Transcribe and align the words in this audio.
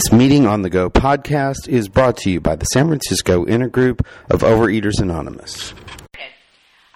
This 0.00 0.16
Meeting 0.16 0.48
on 0.48 0.64
the 0.64 0.72
Go 0.72 0.88
podcast 0.88 1.68
is 1.68 1.84
brought 1.84 2.16
to 2.24 2.32
you 2.32 2.40
by 2.40 2.56
the 2.56 2.64
San 2.72 2.88
Francisco 2.88 3.44
Intergroup 3.44 4.00
of 4.32 4.40
Overeaters 4.40 4.96
Anonymous. 4.96 5.76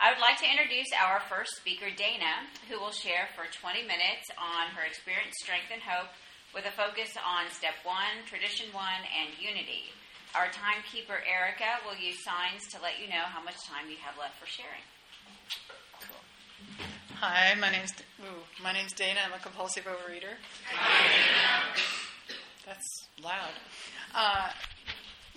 I 0.01 0.09
would 0.09 0.25
like 0.25 0.41
to 0.41 0.49
introduce 0.49 0.89
our 0.97 1.21
first 1.29 1.53
speaker, 1.61 1.93
Dana, 1.93 2.49
who 2.65 2.81
will 2.81 2.97
share 2.97 3.29
for 3.37 3.45
20 3.45 3.85
minutes 3.85 4.33
on 4.41 4.73
her 4.73 4.89
experience, 4.89 5.37
strength, 5.37 5.69
and 5.69 5.85
hope 5.85 6.09
with 6.57 6.65
a 6.65 6.73
focus 6.73 7.13
on 7.21 7.53
step 7.53 7.77
one, 7.85 8.25
tradition 8.25 8.73
one, 8.73 9.05
and 9.13 9.37
unity. 9.37 9.93
Our 10.33 10.49
timekeeper, 10.49 11.21
Erica, 11.29 11.85
will 11.85 12.01
use 12.01 12.25
signs 12.25 12.65
to 12.73 12.81
let 12.81 12.97
you 12.97 13.13
know 13.13 13.29
how 13.29 13.45
much 13.45 13.61
time 13.69 13.93
you 13.93 14.01
have 14.01 14.17
left 14.17 14.41
for 14.41 14.49
sharing. 14.49 14.81
Hi, 17.21 17.53
my 17.61 17.69
name's 17.69 17.93
ooh, 18.25 18.49
my 18.65 18.73
name's 18.73 18.97
Dana. 18.97 19.29
I'm 19.29 19.37
a 19.37 19.43
compulsive 19.45 19.85
overeater. 19.85 20.41
That's 22.67 23.09
loud. 23.23 23.51
Uh, 24.15 24.49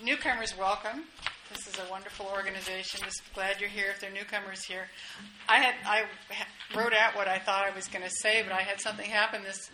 newcomers, 0.01 0.53
welcome. 0.57 1.03
This 1.49 1.67
is 1.67 1.75
a 1.77 1.91
wonderful 1.91 2.25
organization. 2.25 3.01
Just 3.03 3.21
glad 3.33 3.59
you're 3.59 3.69
here. 3.69 3.87
If 3.93 3.99
they're 3.99 4.11
newcomers 4.11 4.63
here, 4.63 4.87
I 5.49 5.59
had 5.59 5.75
I 5.85 6.03
wrote 6.73 6.93
out 6.93 7.15
what 7.15 7.27
I 7.27 7.37
thought 7.37 7.65
I 7.65 7.75
was 7.75 7.87
going 7.89 8.03
to 8.03 8.09
say, 8.09 8.43
but 8.43 8.53
I 8.53 8.61
had 8.61 8.79
something 8.79 9.09
happen. 9.09 9.43
This. 9.43 9.69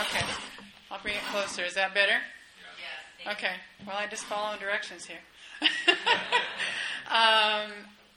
Okay, 0.00 0.26
I'll 0.90 1.00
bring 1.00 1.14
it 1.14 1.22
closer. 1.30 1.62
Is 1.62 1.74
that 1.74 1.94
better? 1.94 2.18
Okay. 3.32 3.54
Well, 3.86 3.96
I 3.96 4.06
just 4.08 4.24
follow 4.24 4.56
directions 4.58 5.04
here. 5.04 5.18
um, 7.08 7.70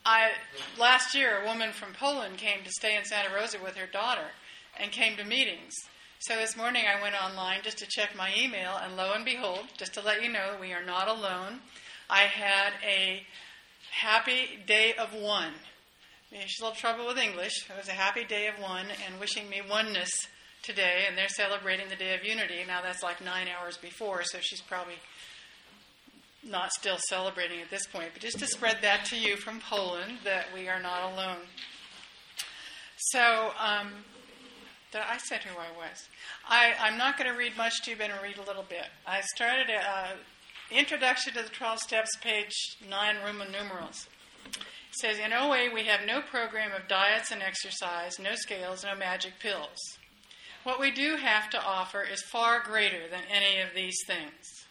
I 0.03 0.31
last 0.79 1.13
year, 1.13 1.41
a 1.43 1.45
woman 1.45 1.73
from 1.73 1.93
Poland 1.93 2.37
came 2.37 2.63
to 2.63 2.71
stay 2.71 2.95
in 2.97 3.05
Santa 3.05 3.33
Rosa 3.35 3.57
with 3.63 3.75
her 3.75 3.87
daughter, 3.87 4.31
and 4.79 4.91
came 4.91 5.15
to 5.17 5.23
meetings. 5.23 5.75
So 6.21 6.35
this 6.35 6.57
morning 6.57 6.83
I 6.85 7.01
went 7.01 7.15
online 7.15 7.61
just 7.63 7.77
to 7.77 7.87
check 7.87 8.13
my 8.13 8.29
email, 8.37 8.77
and 8.83 8.97
lo 8.97 9.13
and 9.15 9.23
behold, 9.23 9.67
just 9.77 9.93
to 9.93 10.01
let 10.01 10.21
you 10.21 10.29
know, 10.29 10.57
we 10.59 10.73
are 10.73 10.83
not 10.83 11.07
alone. 11.07 11.61
I 12.09 12.23
had 12.23 12.73
a 12.85 13.23
happy 13.89 14.59
day 14.67 14.95
of 14.99 15.13
one. 15.13 15.53
She's 16.29 16.59
a 16.59 16.65
little 16.65 16.75
trouble 16.75 17.07
with 17.07 17.17
English. 17.17 17.69
It 17.69 17.77
was 17.77 17.87
a 17.87 17.93
happy 17.93 18.25
day 18.25 18.47
of 18.47 18.61
one, 18.61 18.87
and 19.07 19.17
wishing 19.17 19.49
me 19.49 19.61
oneness 19.67 20.11
today, 20.61 21.05
and 21.07 21.17
they're 21.17 21.29
celebrating 21.29 21.87
the 21.87 21.95
Day 21.95 22.13
of 22.15 22.25
Unity. 22.25 22.65
Now 22.67 22.81
that's 22.81 23.01
like 23.01 23.23
nine 23.23 23.47
hours 23.47 23.77
before, 23.77 24.23
so 24.25 24.39
she's 24.41 24.61
probably 24.61 24.99
not 26.43 26.73
still 26.73 26.97
celebrating 27.07 27.61
at 27.61 27.69
this 27.69 27.87
point. 27.87 28.09
But 28.11 28.21
just 28.21 28.39
to 28.39 28.45
spread 28.45 28.79
that 28.81 29.05
to 29.05 29.17
you 29.17 29.37
from 29.37 29.61
Poland, 29.61 30.17
that 30.25 30.47
we 30.53 30.67
are 30.67 30.81
not 30.81 31.13
alone. 31.13 31.47
So, 32.97 33.51
um, 33.57 34.03
I 34.93 35.17
said 35.17 35.43
who 35.43 35.57
I 35.59 35.71
was. 35.77 36.09
I, 36.47 36.73
I'm 36.79 36.97
not 36.97 37.17
going 37.17 37.31
to 37.31 37.37
read 37.37 37.55
much 37.57 37.81
to 37.83 37.91
you, 37.91 37.97
but 37.97 38.05
I'm 38.05 38.17
going 38.17 38.21
to 38.21 38.27
read 38.27 38.45
a 38.45 38.47
little 38.47 38.65
bit. 38.67 38.85
I 39.05 39.21
started 39.21 39.67
uh, 39.69 40.15
Introduction 40.71 41.33
to 41.33 41.41
the 41.41 41.49
12 41.49 41.79
Steps, 41.79 42.11
page 42.21 42.53
9, 42.87 43.15
Roman 43.25 43.51
numerals. 43.51 44.07
It 44.45 44.95
says, 45.01 45.17
In 45.17 45.33
OA, 45.33 45.73
we 45.73 45.85
have 45.85 46.01
no 46.05 46.21
program 46.21 46.71
of 46.71 46.87
diets 46.87 47.31
and 47.31 47.41
exercise, 47.41 48.19
no 48.19 48.35
scales, 48.35 48.83
no 48.83 48.95
magic 48.95 49.33
pills. 49.39 49.97
What 50.63 50.79
we 50.79 50.91
do 50.91 51.15
have 51.15 51.49
to 51.51 51.63
offer 51.63 52.03
is 52.03 52.21
far 52.21 52.61
greater 52.61 53.07
than 53.09 53.21
any 53.31 53.59
of 53.61 53.69
these 53.75 53.97
things 54.05 54.67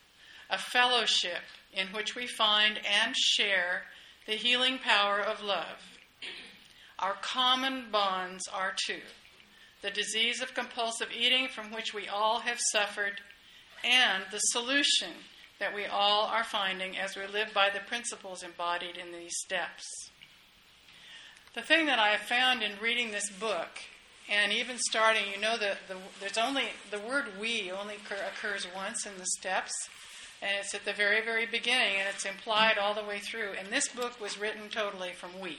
a 0.51 0.57
fellowship 0.57 1.43
in 1.73 1.89
which 1.89 2.15
we 2.15 2.27
find 2.27 2.79
and 2.79 3.15
share 3.17 3.83
the 4.27 4.33
healing 4.33 4.79
power 4.79 5.21
of 5.21 5.43
love. 5.43 5.99
Our 7.01 7.15
common 7.21 7.91
bonds 7.91 8.49
are 8.49 8.73
two 8.87 9.01
the 9.83 9.91
disease 9.91 10.41
of 10.43 10.55
compulsive 10.55 11.09
eating 11.17 11.49
from 11.49 11.71
which 11.71 11.95
we 11.95 12.09
all 12.09 12.41
have 12.41 12.59
suffered, 12.73 13.21
and 13.85 14.25
the 14.31 14.39
solution 14.39 15.11
that 15.59 15.75
we 15.75 15.87
all 15.87 16.27
are 16.27 16.45
finding 16.45 16.97
as 16.97 17.17
we 17.17 17.27
live 17.27 17.53
by 17.53 17.71
the 17.71 17.81
principles 17.81 18.43
embodied 18.43 18.97
in 18.97 19.13
these 19.13 19.35
steps. 19.45 19.85
The 21.55 21.63
thing 21.63 21.87
that 21.87 21.99
I 21.99 22.09
have 22.09 22.21
found 22.21 22.63
in 22.63 22.73
reading 22.81 23.11
this 23.11 23.31
book, 23.31 23.69
and 24.31 24.53
even 24.53 24.79
starting, 24.79 25.25
you 25.33 25.41
know, 25.41 25.57
the, 25.57 25.77
the, 25.89 25.97
there's 26.21 26.39
only 26.39 26.65
the 26.91 26.99
word 26.99 27.27
"we" 27.41 27.71
only 27.71 27.97
occurs 27.97 28.67
once 28.75 29.07
in 29.07 29.17
the 29.19 29.27
steps, 29.39 29.73
and 30.43 30.51
it's 30.61 30.75
at 30.75 30.85
the 30.85 30.93
very, 30.93 31.21
very 31.25 31.47
beginning, 31.47 31.97
and 31.99 32.09
it's 32.13 32.27
implied 32.27 32.79
all 32.79 32.95
the 32.95 33.05
way 33.05 33.19
through. 33.19 33.53
And 33.59 33.69
this 33.69 33.89
book 33.89 34.21
was 34.21 34.39
written 34.39 34.69
totally 34.71 35.13
from 35.13 35.41
"we." 35.41 35.59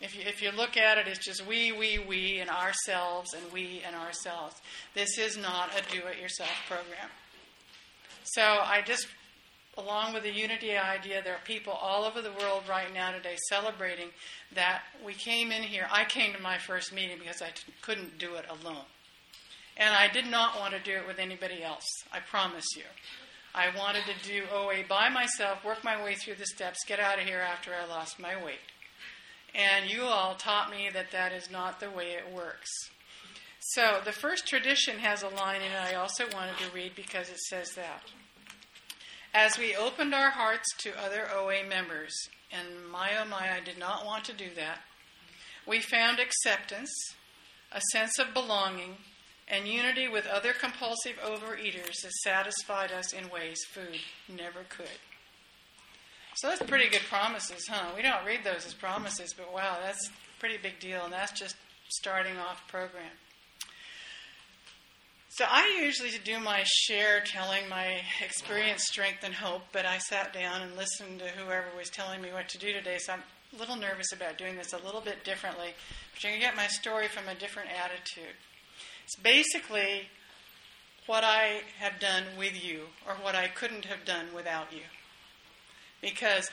If 0.00 0.16
you, 0.16 0.22
if 0.26 0.40
you 0.42 0.52
look 0.52 0.76
at 0.76 0.98
it, 0.98 1.08
it's 1.08 1.18
just 1.18 1.44
we, 1.46 1.72
we, 1.72 1.98
we, 1.98 2.38
and 2.38 2.48
ourselves, 2.48 3.34
and 3.34 3.52
we, 3.52 3.82
and 3.84 3.96
ourselves. 3.96 4.54
This 4.94 5.18
is 5.18 5.36
not 5.36 5.70
a 5.76 5.92
do 5.92 6.06
it 6.06 6.20
yourself 6.20 6.50
program. 6.68 7.08
So 8.22 8.42
I 8.42 8.82
just, 8.86 9.08
along 9.76 10.14
with 10.14 10.22
the 10.22 10.32
unity 10.32 10.76
idea, 10.76 11.22
there 11.22 11.34
are 11.34 11.44
people 11.44 11.72
all 11.72 12.04
over 12.04 12.22
the 12.22 12.32
world 12.32 12.62
right 12.68 12.92
now 12.94 13.10
today 13.10 13.36
celebrating 13.48 14.08
that 14.54 14.82
we 15.04 15.14
came 15.14 15.50
in 15.50 15.62
here. 15.62 15.86
I 15.90 16.04
came 16.04 16.32
to 16.32 16.40
my 16.40 16.58
first 16.58 16.92
meeting 16.92 17.18
because 17.18 17.42
I 17.42 17.48
t- 17.48 17.72
couldn't 17.82 18.18
do 18.18 18.34
it 18.34 18.44
alone. 18.48 18.84
And 19.76 19.94
I 19.94 20.08
did 20.08 20.26
not 20.26 20.58
want 20.60 20.74
to 20.74 20.80
do 20.80 20.96
it 20.96 21.06
with 21.06 21.18
anybody 21.18 21.62
else, 21.62 21.86
I 22.12 22.20
promise 22.20 22.66
you. 22.76 22.82
I 23.54 23.76
wanted 23.76 24.02
to 24.04 24.28
do 24.28 24.44
OA 24.52 24.84
by 24.88 25.08
myself, 25.08 25.64
work 25.64 25.82
my 25.82 26.02
way 26.02 26.14
through 26.14 26.34
the 26.34 26.46
steps, 26.46 26.84
get 26.86 27.00
out 27.00 27.18
of 27.18 27.24
here 27.24 27.40
after 27.40 27.72
I 27.74 27.86
lost 27.88 28.20
my 28.20 28.40
weight. 28.44 28.58
And 29.54 29.90
you 29.90 30.02
all 30.02 30.34
taught 30.34 30.70
me 30.70 30.88
that 30.92 31.10
that 31.12 31.32
is 31.32 31.50
not 31.50 31.80
the 31.80 31.90
way 31.90 32.12
it 32.12 32.32
works. 32.32 32.70
So 33.60 34.00
the 34.04 34.12
first 34.12 34.46
tradition 34.46 34.98
has 34.98 35.22
a 35.22 35.28
line 35.28 35.62
in 35.62 35.72
it 35.72 35.92
I 35.92 35.94
also 35.94 36.24
wanted 36.32 36.56
to 36.58 36.74
read 36.74 36.94
because 36.94 37.28
it 37.28 37.38
says 37.38 37.72
that. 37.74 38.02
As 39.34 39.58
we 39.58 39.76
opened 39.76 40.14
our 40.14 40.30
hearts 40.30 40.66
to 40.78 40.98
other 40.98 41.28
OA 41.30 41.68
members, 41.68 42.14
and 42.50 42.88
my 42.90 43.10
oh 43.20 43.26
my, 43.26 43.54
I 43.54 43.60
did 43.60 43.78
not 43.78 44.06
want 44.06 44.24
to 44.24 44.32
do 44.32 44.48
that, 44.56 44.80
we 45.66 45.80
found 45.80 46.18
acceptance, 46.18 46.90
a 47.70 47.80
sense 47.92 48.18
of 48.18 48.32
belonging, 48.32 48.96
and 49.46 49.68
unity 49.68 50.08
with 50.08 50.26
other 50.26 50.52
compulsive 50.52 51.16
overeaters 51.22 52.00
that 52.02 52.12
satisfied 52.22 52.92
us 52.92 53.12
in 53.12 53.28
ways 53.28 53.58
food 53.70 54.00
never 54.28 54.60
could. 54.68 54.86
So 56.38 56.46
that's 56.46 56.62
pretty 56.62 56.88
good 56.88 57.02
promises, 57.10 57.66
huh? 57.68 57.90
We 57.96 58.02
don't 58.02 58.24
read 58.24 58.44
those 58.44 58.64
as 58.64 58.72
promises, 58.72 59.34
but 59.36 59.52
wow, 59.52 59.78
that's 59.82 60.06
a 60.06 60.12
pretty 60.38 60.56
big 60.56 60.78
deal, 60.78 61.02
and 61.02 61.12
that's 61.12 61.32
just 61.32 61.56
starting 61.88 62.36
off 62.36 62.62
program. 62.68 63.10
So 65.30 65.46
I 65.48 65.80
usually 65.82 66.10
do 66.22 66.38
my 66.38 66.62
share 66.64 67.22
telling 67.26 67.68
my 67.68 68.02
experience, 68.24 68.84
strength, 68.84 69.24
and 69.24 69.34
hope, 69.34 69.62
but 69.72 69.84
I 69.84 69.98
sat 69.98 70.32
down 70.32 70.62
and 70.62 70.76
listened 70.76 71.18
to 71.18 71.26
whoever 71.26 71.66
was 71.76 71.90
telling 71.90 72.22
me 72.22 72.28
what 72.32 72.48
to 72.50 72.58
do 72.58 72.72
today, 72.72 72.98
so 72.98 73.14
I'm 73.14 73.22
a 73.56 73.58
little 73.58 73.74
nervous 73.74 74.12
about 74.12 74.38
doing 74.38 74.54
this 74.54 74.72
a 74.72 74.84
little 74.84 75.00
bit 75.00 75.24
differently, 75.24 75.70
but 76.14 76.22
you 76.22 76.30
can 76.30 76.38
get 76.38 76.54
my 76.54 76.68
story 76.68 77.08
from 77.08 77.26
a 77.26 77.34
different 77.34 77.70
attitude. 77.70 78.36
It's 79.02 79.16
basically 79.16 80.02
what 81.06 81.24
I 81.24 81.62
have 81.80 81.98
done 81.98 82.22
with 82.38 82.64
you, 82.64 82.82
or 83.08 83.14
what 83.14 83.34
I 83.34 83.48
couldn't 83.48 83.86
have 83.86 84.04
done 84.04 84.26
without 84.32 84.72
you 84.72 84.82
because 86.00 86.50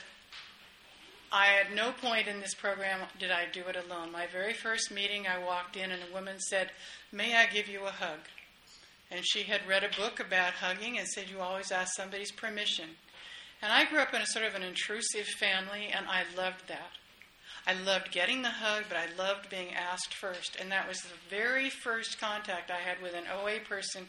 I 1.32 1.58
at 1.60 1.74
no 1.74 1.92
point 1.92 2.28
in 2.28 2.40
this 2.40 2.54
program 2.54 3.00
did 3.18 3.30
I 3.30 3.46
do 3.52 3.64
it 3.68 3.76
alone. 3.76 4.12
My 4.12 4.26
very 4.26 4.52
first 4.52 4.92
meeting, 4.92 5.26
I 5.26 5.44
walked 5.44 5.76
in 5.76 5.90
and 5.90 6.02
a 6.02 6.14
woman 6.14 6.38
said, 6.38 6.70
May 7.12 7.36
I 7.36 7.46
give 7.46 7.68
you 7.68 7.84
a 7.86 7.90
hug? 7.90 8.20
And 9.10 9.20
she 9.24 9.44
had 9.44 9.66
read 9.68 9.84
a 9.84 10.00
book 10.00 10.18
about 10.20 10.54
hugging 10.54 10.98
and 10.98 11.06
said, 11.06 11.28
You 11.28 11.40
always 11.40 11.70
ask 11.70 11.94
somebody's 11.94 12.32
permission. 12.32 12.90
And 13.62 13.72
I 13.72 13.84
grew 13.84 14.00
up 14.00 14.14
in 14.14 14.22
a 14.22 14.26
sort 14.26 14.44
of 14.44 14.54
an 14.54 14.62
intrusive 14.62 15.26
family, 15.26 15.88
and 15.94 16.06
I 16.06 16.24
loved 16.36 16.68
that. 16.68 16.90
I 17.66 17.72
loved 17.72 18.12
getting 18.12 18.42
the 18.42 18.50
hug, 18.50 18.84
but 18.88 18.98
I 18.98 19.06
loved 19.18 19.50
being 19.50 19.74
asked 19.74 20.14
first. 20.14 20.56
And 20.60 20.70
that 20.70 20.86
was 20.86 21.00
the 21.00 21.14
very 21.28 21.68
first 21.70 22.20
contact 22.20 22.70
I 22.70 22.78
had 22.78 23.02
with 23.02 23.14
an 23.14 23.24
OA 23.32 23.58
person 23.58 24.06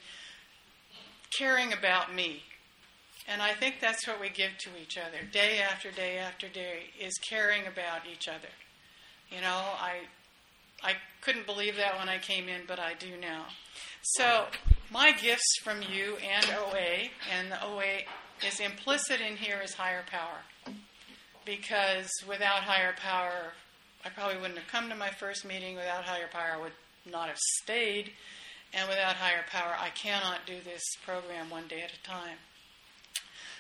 caring 1.36 1.74
about 1.74 2.14
me 2.14 2.44
and 3.28 3.42
I 3.42 3.54
think 3.54 3.76
that's 3.82 4.08
what 4.08 4.22
we 4.22 4.30
give 4.30 4.58
to 4.60 4.70
each 4.82 4.98
other, 4.98 5.26
day 5.32 5.60
after 5.60 5.92
day 5.92 6.18
after 6.18 6.48
day, 6.48 6.86
is 7.00 7.14
caring 7.30 7.68
about 7.68 8.02
each 8.12 8.28
other. 8.28 8.50
You 9.30 9.42
know, 9.42 9.62
I 9.80 10.08
I 10.84 10.94
couldn't 11.22 11.46
believe 11.46 11.76
that 11.78 11.98
when 11.98 12.08
I 12.08 12.20
came 12.20 12.48
in, 12.48 12.62
but 12.68 12.80
I 12.80 12.94
do 12.94 13.18
now. 13.20 13.48
So 14.02 14.46
my 14.92 15.12
gifts 15.12 15.58
from 15.64 15.82
you 15.82 16.18
and 16.18 16.46
OA, 16.58 17.10
and 17.36 17.52
the 17.52 17.64
OA 17.66 18.04
is 18.46 18.60
implicit 18.60 19.20
in 19.20 19.38
here 19.38 19.60
is 19.64 19.74
higher 19.74 20.04
power. 20.10 20.74
Because 21.46 22.10
without 22.28 22.64
higher 22.64 22.94
power, 22.94 23.54
I 24.06 24.10
probably 24.10 24.38
wouldn't 24.38 24.60
have 24.60 24.68
come 24.68 24.90
to 24.90 24.96
my 24.96 25.10
first 25.10 25.46
meeting. 25.46 25.76
Without 25.76 26.06
higher 26.06 26.28
power, 26.32 26.54
I 26.56 26.62
would 26.62 26.74
not 27.10 27.28
have 27.28 27.38
stayed. 27.38 28.12
And 28.74 28.88
without 28.88 29.16
higher 29.16 29.44
power, 29.50 29.76
I 29.80 29.90
cannot 29.90 30.46
do 30.46 30.58
this 30.64 30.84
program 31.06 31.50
one 31.50 31.68
day 31.68 31.82
at 31.82 31.92
a 31.94 32.04
time. 32.04 32.38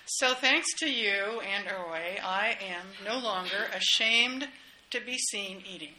So, 0.09 0.33
thanks 0.33 0.73
to 0.79 0.89
you 0.89 1.41
and 1.41 1.67
OA, 1.67 2.23
I 2.23 2.57
am 2.61 2.85
no 3.05 3.19
longer 3.19 3.67
ashamed 3.73 4.47
to 4.91 5.01
be 5.01 5.17
seen 5.17 5.61
eating. 5.69 5.95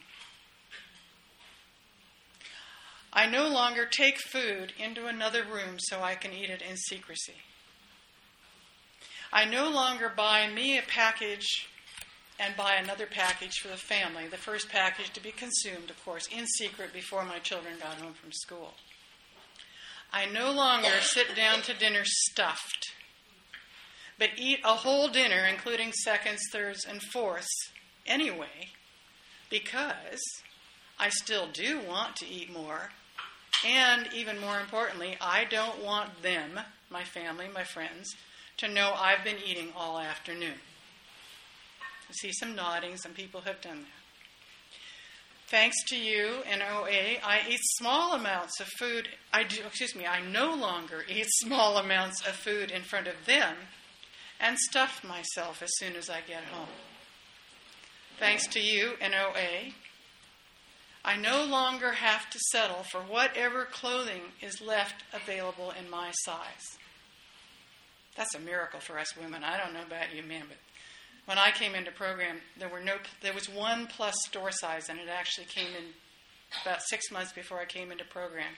I 3.13 3.27
no 3.27 3.47
longer 3.47 3.85
take 3.85 4.17
food 4.19 4.73
into 4.79 5.05
another 5.05 5.43
room 5.43 5.75
so 5.77 6.01
I 6.01 6.15
can 6.15 6.33
eat 6.33 6.49
it 6.49 6.63
in 6.63 6.75
secrecy. 6.75 7.35
I 9.31 9.45
no 9.45 9.69
longer 9.69 10.11
buy 10.15 10.47
me 10.47 10.79
a 10.79 10.83
package 10.87 11.67
and 12.39 12.57
buy 12.57 12.75
another 12.81 13.05
package 13.05 13.59
for 13.61 13.67
the 13.67 13.77
family, 13.77 14.27
the 14.27 14.37
first 14.37 14.69
package 14.69 15.11
to 15.13 15.21
be 15.21 15.31
consumed, 15.31 15.91
of 15.91 16.03
course, 16.03 16.27
in 16.35 16.47
secret 16.47 16.93
before 16.93 17.25
my 17.25 17.37
children 17.37 17.75
got 17.79 18.01
home 18.01 18.13
from 18.13 18.31
school. 18.31 18.73
I 20.11 20.25
no 20.25 20.51
longer 20.51 20.89
sit 21.01 21.35
down 21.35 21.61
to 21.63 21.77
dinner 21.77 22.05
stuffed, 22.05 22.93
but 24.19 24.31
eat 24.37 24.59
a 24.65 24.75
whole 24.75 25.07
dinner, 25.07 25.45
including 25.49 25.93
seconds, 25.93 26.41
thirds, 26.51 26.85
and 26.85 27.01
fourths, 27.01 27.71
anyway, 28.05 28.69
because 29.49 30.19
I 30.99 31.07
still 31.09 31.47
do 31.47 31.79
want 31.79 32.17
to 32.17 32.27
eat 32.27 32.51
more. 32.51 32.89
And 33.65 34.09
even 34.13 34.39
more 34.39 34.59
importantly, 34.59 35.17
I 35.19 35.45
don't 35.45 35.83
want 35.83 36.21
them, 36.21 36.59
my 36.89 37.03
family, 37.03 37.47
my 37.53 37.63
friends, 37.63 38.13
to 38.57 38.67
know 38.67 38.93
I've 38.95 39.23
been 39.23 39.37
eating 39.45 39.69
all 39.75 39.97
afternoon. 39.97 40.59
I 41.81 42.11
see 42.11 42.31
some 42.33 42.55
nodding, 42.55 42.97
some 42.97 43.13
people 43.13 43.41
have 43.41 43.61
done 43.61 43.79
that. 43.79 43.99
Thanks 45.47 45.77
to 45.87 45.97
you 45.97 46.43
and 46.49 46.61
OA, 46.61 47.19
I 47.23 47.41
eat 47.49 47.59
small 47.77 48.13
amounts 48.13 48.59
of 48.59 48.67
food. 48.77 49.09
I 49.33 49.43
do, 49.43 49.61
excuse 49.65 49.95
me, 49.95 50.05
I 50.05 50.21
no 50.21 50.53
longer 50.53 51.03
eat 51.09 51.25
small 51.39 51.77
amounts 51.77 52.25
of 52.27 52.35
food 52.35 52.69
in 52.69 52.83
front 52.83 53.07
of 53.07 53.25
them 53.25 53.55
and 54.39 54.57
stuff 54.57 55.03
myself 55.03 55.61
as 55.61 55.69
soon 55.75 55.95
as 55.95 56.09
I 56.09 56.21
get 56.27 56.43
home. 56.45 56.69
Thanks 58.17 58.47
to 58.47 58.59
you 58.59 58.93
NOA, 59.01 59.73
I 61.03 61.15
no 61.15 61.45
longer 61.45 61.93
have 61.93 62.29
to 62.29 62.39
settle 62.51 62.83
for 62.83 62.99
whatever 62.99 63.65
clothing 63.65 64.21
is 64.41 64.61
left 64.61 65.03
available 65.13 65.71
in 65.79 65.89
my 65.89 66.11
size. 66.11 66.77
That's 68.15 68.35
a 68.35 68.39
miracle 68.39 68.81
for 68.81 68.99
us 68.99 69.15
women. 69.15 69.43
I 69.43 69.57
don't 69.57 69.73
know 69.73 69.83
about 69.85 70.13
you 70.13 70.23
men, 70.23 70.43
but 70.49 70.57
when 71.25 71.37
I 71.37 71.51
came 71.51 71.75
into 71.75 71.91
program, 71.91 72.37
there 72.57 72.67
were 72.67 72.81
no 72.81 72.95
there 73.21 73.33
was 73.33 73.47
one 73.47 73.87
plus 73.87 74.15
store 74.27 74.51
size, 74.51 74.89
and 74.89 74.99
it 74.99 75.07
actually 75.07 75.45
came 75.45 75.67
in 75.67 75.93
about 76.63 76.81
six 76.81 77.11
months 77.11 77.31
before 77.31 77.59
I 77.59 77.65
came 77.65 77.91
into 77.91 78.03
program. 78.03 78.53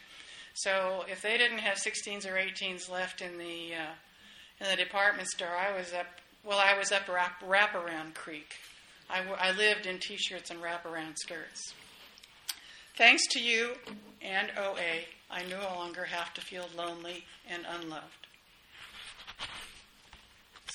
So 0.54 1.06
if 1.08 1.22
they 1.22 1.38
didn't 1.38 1.60
have 1.60 1.78
16s 1.78 2.26
or 2.26 2.36
18s 2.36 2.90
left 2.90 3.22
in 3.22 3.38
the 3.38 3.76
uh, 3.76 3.94
in 4.62 4.70
the 4.70 4.76
department 4.76 5.28
store, 5.28 5.50
I 5.50 5.76
was 5.76 5.92
up. 5.94 6.06
Well, 6.44 6.60
I 6.60 6.78
was 6.78 6.92
up 6.92 7.08
wrap, 7.08 7.42
wraparound 7.42 8.14
creek. 8.14 8.54
I, 9.10 9.24
I 9.40 9.52
lived 9.52 9.86
in 9.86 10.00
t-shirts 10.00 10.50
and 10.50 10.62
wraparound 10.62 11.18
skirts. 11.18 11.74
Thanks 12.96 13.28
to 13.32 13.40
you 13.40 13.72
and 14.22 14.50
OA, 14.58 15.06
I 15.30 15.44
no 15.50 15.60
longer 15.76 16.06
have 16.06 16.34
to 16.36 16.42
feel 16.42 16.68
lonely 16.78 17.26
and 17.50 17.64
unloved. 17.68 18.28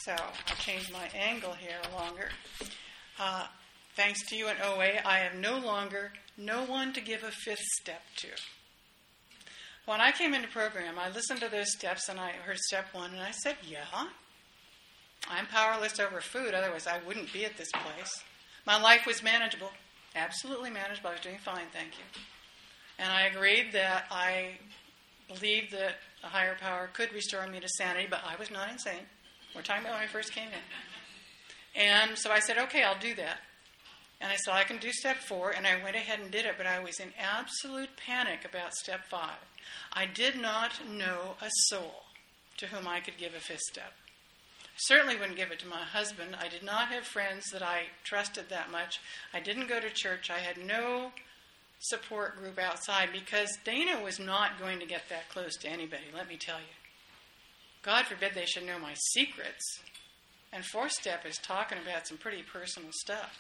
So 0.05 0.13
I'll 0.13 0.57
change 0.57 0.91
my 0.93 1.09
angle 1.15 1.53
here 1.53 1.79
longer. 1.95 2.29
Uh, 3.19 3.47
thanks 3.97 4.25
to 4.29 4.37
you 4.37 4.49
and 4.49 4.59
OA, 4.63 5.01
I 5.05 5.19
have 5.19 5.35
no 5.35 5.59
longer 5.59 6.13
no 6.37 6.65
one 6.65 6.93
to 6.93 7.01
give 7.01 7.23
a 7.23 7.31
fifth 7.31 7.65
step 7.81 8.03
to. 8.17 8.29
When 9.87 10.01
I 10.01 10.11
came 10.11 10.35
into 10.35 10.49
program, 10.49 10.99
I 10.99 11.11
listened 11.11 11.41
to 11.41 11.49
those 11.49 11.73
steps 11.73 12.09
and 12.09 12.19
I 12.19 12.33
heard 12.33 12.59
step 12.59 12.87
one, 12.93 13.13
and 13.13 13.23
I 13.23 13.31
said, 13.31 13.57
Yeah, 13.63 13.85
I'm 15.31 15.47
powerless 15.47 16.01
over 16.01 16.21
food, 16.21 16.55
otherwise, 16.55 16.89
I 16.89 17.01
wouldn't 17.07 17.33
be 17.33 17.45
at 17.45 17.57
this 17.57 17.71
place. 17.73 18.23
My 18.67 18.81
life 18.81 19.07
was 19.07 19.23
manageable, 19.23 19.71
absolutely 20.17 20.71
manageable. 20.71 21.11
I 21.11 21.13
was 21.13 21.21
doing 21.21 21.39
fine, 21.39 21.67
thank 21.73 21.99
you. 21.99 22.05
And 22.99 23.13
I 23.13 23.23
agreed 23.27 23.73
that 23.73 24.07
I 24.11 24.59
believed 25.29 25.73
that 25.73 25.97
a 26.25 26.29
higher 26.29 26.57
power 26.61 26.91
could 26.93 27.13
restore 27.13 27.47
me 27.47 27.61
to 27.61 27.69
sanity, 27.69 28.09
but 28.11 28.21
I 28.27 28.35
was 28.37 28.51
not 28.51 28.71
insane. 28.71 29.07
We're 29.55 29.63
talking 29.63 29.83
about 29.83 29.95
when 29.95 30.03
I 30.03 30.07
first 30.07 30.33
came 30.33 30.49
in. 30.49 31.81
And 31.81 32.19
so 32.19 32.33
I 32.33 32.41
said, 32.41 32.59
okay, 32.59 32.83
I'll 32.83 32.99
do 32.99 33.15
that. 33.15 33.39
And 34.21 34.33
I 34.33 34.37
said, 34.37 34.55
I 34.55 34.65
can 34.65 34.79
do 34.79 34.91
step 34.93 35.19
four, 35.19 35.51
and 35.51 35.67
I 35.67 35.83
went 35.83 35.97
ahead 35.97 36.21
and 36.21 36.31
did 36.31 36.47
it, 36.47 36.55
but 36.57 36.67
I 36.67 36.83
was 36.83 37.01
in 37.01 37.13
absolute 37.19 37.91
panic 37.97 38.47
about 38.49 38.75
step 38.75 39.07
five. 39.11 39.45
I 39.93 40.07
did 40.07 40.41
not 40.41 40.73
know 40.89 41.35
a 41.43 41.51
soul 41.69 42.05
to 42.57 42.67
whom 42.67 42.89
I 42.89 43.01
could 43.01 43.19
give 43.19 43.35
a 43.35 43.41
fifth 43.41 43.61
step. 43.61 43.93
Certainly 44.79 45.17
wouldn't 45.17 45.37
give 45.37 45.51
it 45.51 45.59
to 45.61 45.67
my 45.67 45.83
husband. 45.83 46.37
I 46.41 46.49
did 46.49 46.63
not 46.63 46.89
have 46.89 47.05
friends 47.05 47.47
that 47.51 47.63
I 47.63 47.85
trusted 48.05 48.49
that 48.49 48.71
much. 48.71 49.01
I 49.33 49.41
didn't 49.41 49.69
go 49.69 49.81
to 49.81 49.91
church. 49.91 50.31
I 50.31 50.39
had 50.39 50.59
no 50.59 51.13
support 51.81 52.39
group 52.39 52.59
outside 52.59 53.11
because 53.13 53.59
Dana 53.65 54.03
was 54.03 54.19
not 54.19 54.59
going 54.59 54.79
to 54.81 54.87
get 54.87 55.09
that 55.11 55.29
close 55.29 55.57
to 55.59 55.69
anybody, 55.69 56.05
let 56.15 56.29
me 56.29 56.37
tell 56.37 56.59
you. 56.59 56.75
God 57.83 58.07
forbid 58.07 58.33
they 58.35 58.47
should 58.47 58.67
know 58.67 58.79
my 58.79 58.95
secrets. 59.13 59.81
And 60.53 60.65
fourth 60.65 60.93
step 60.93 61.27
is 61.27 61.37
talking 61.39 61.79
about 61.79 62.07
some 62.07 62.19
pretty 62.19 62.43
personal 62.43 62.91
stuff. 62.93 63.39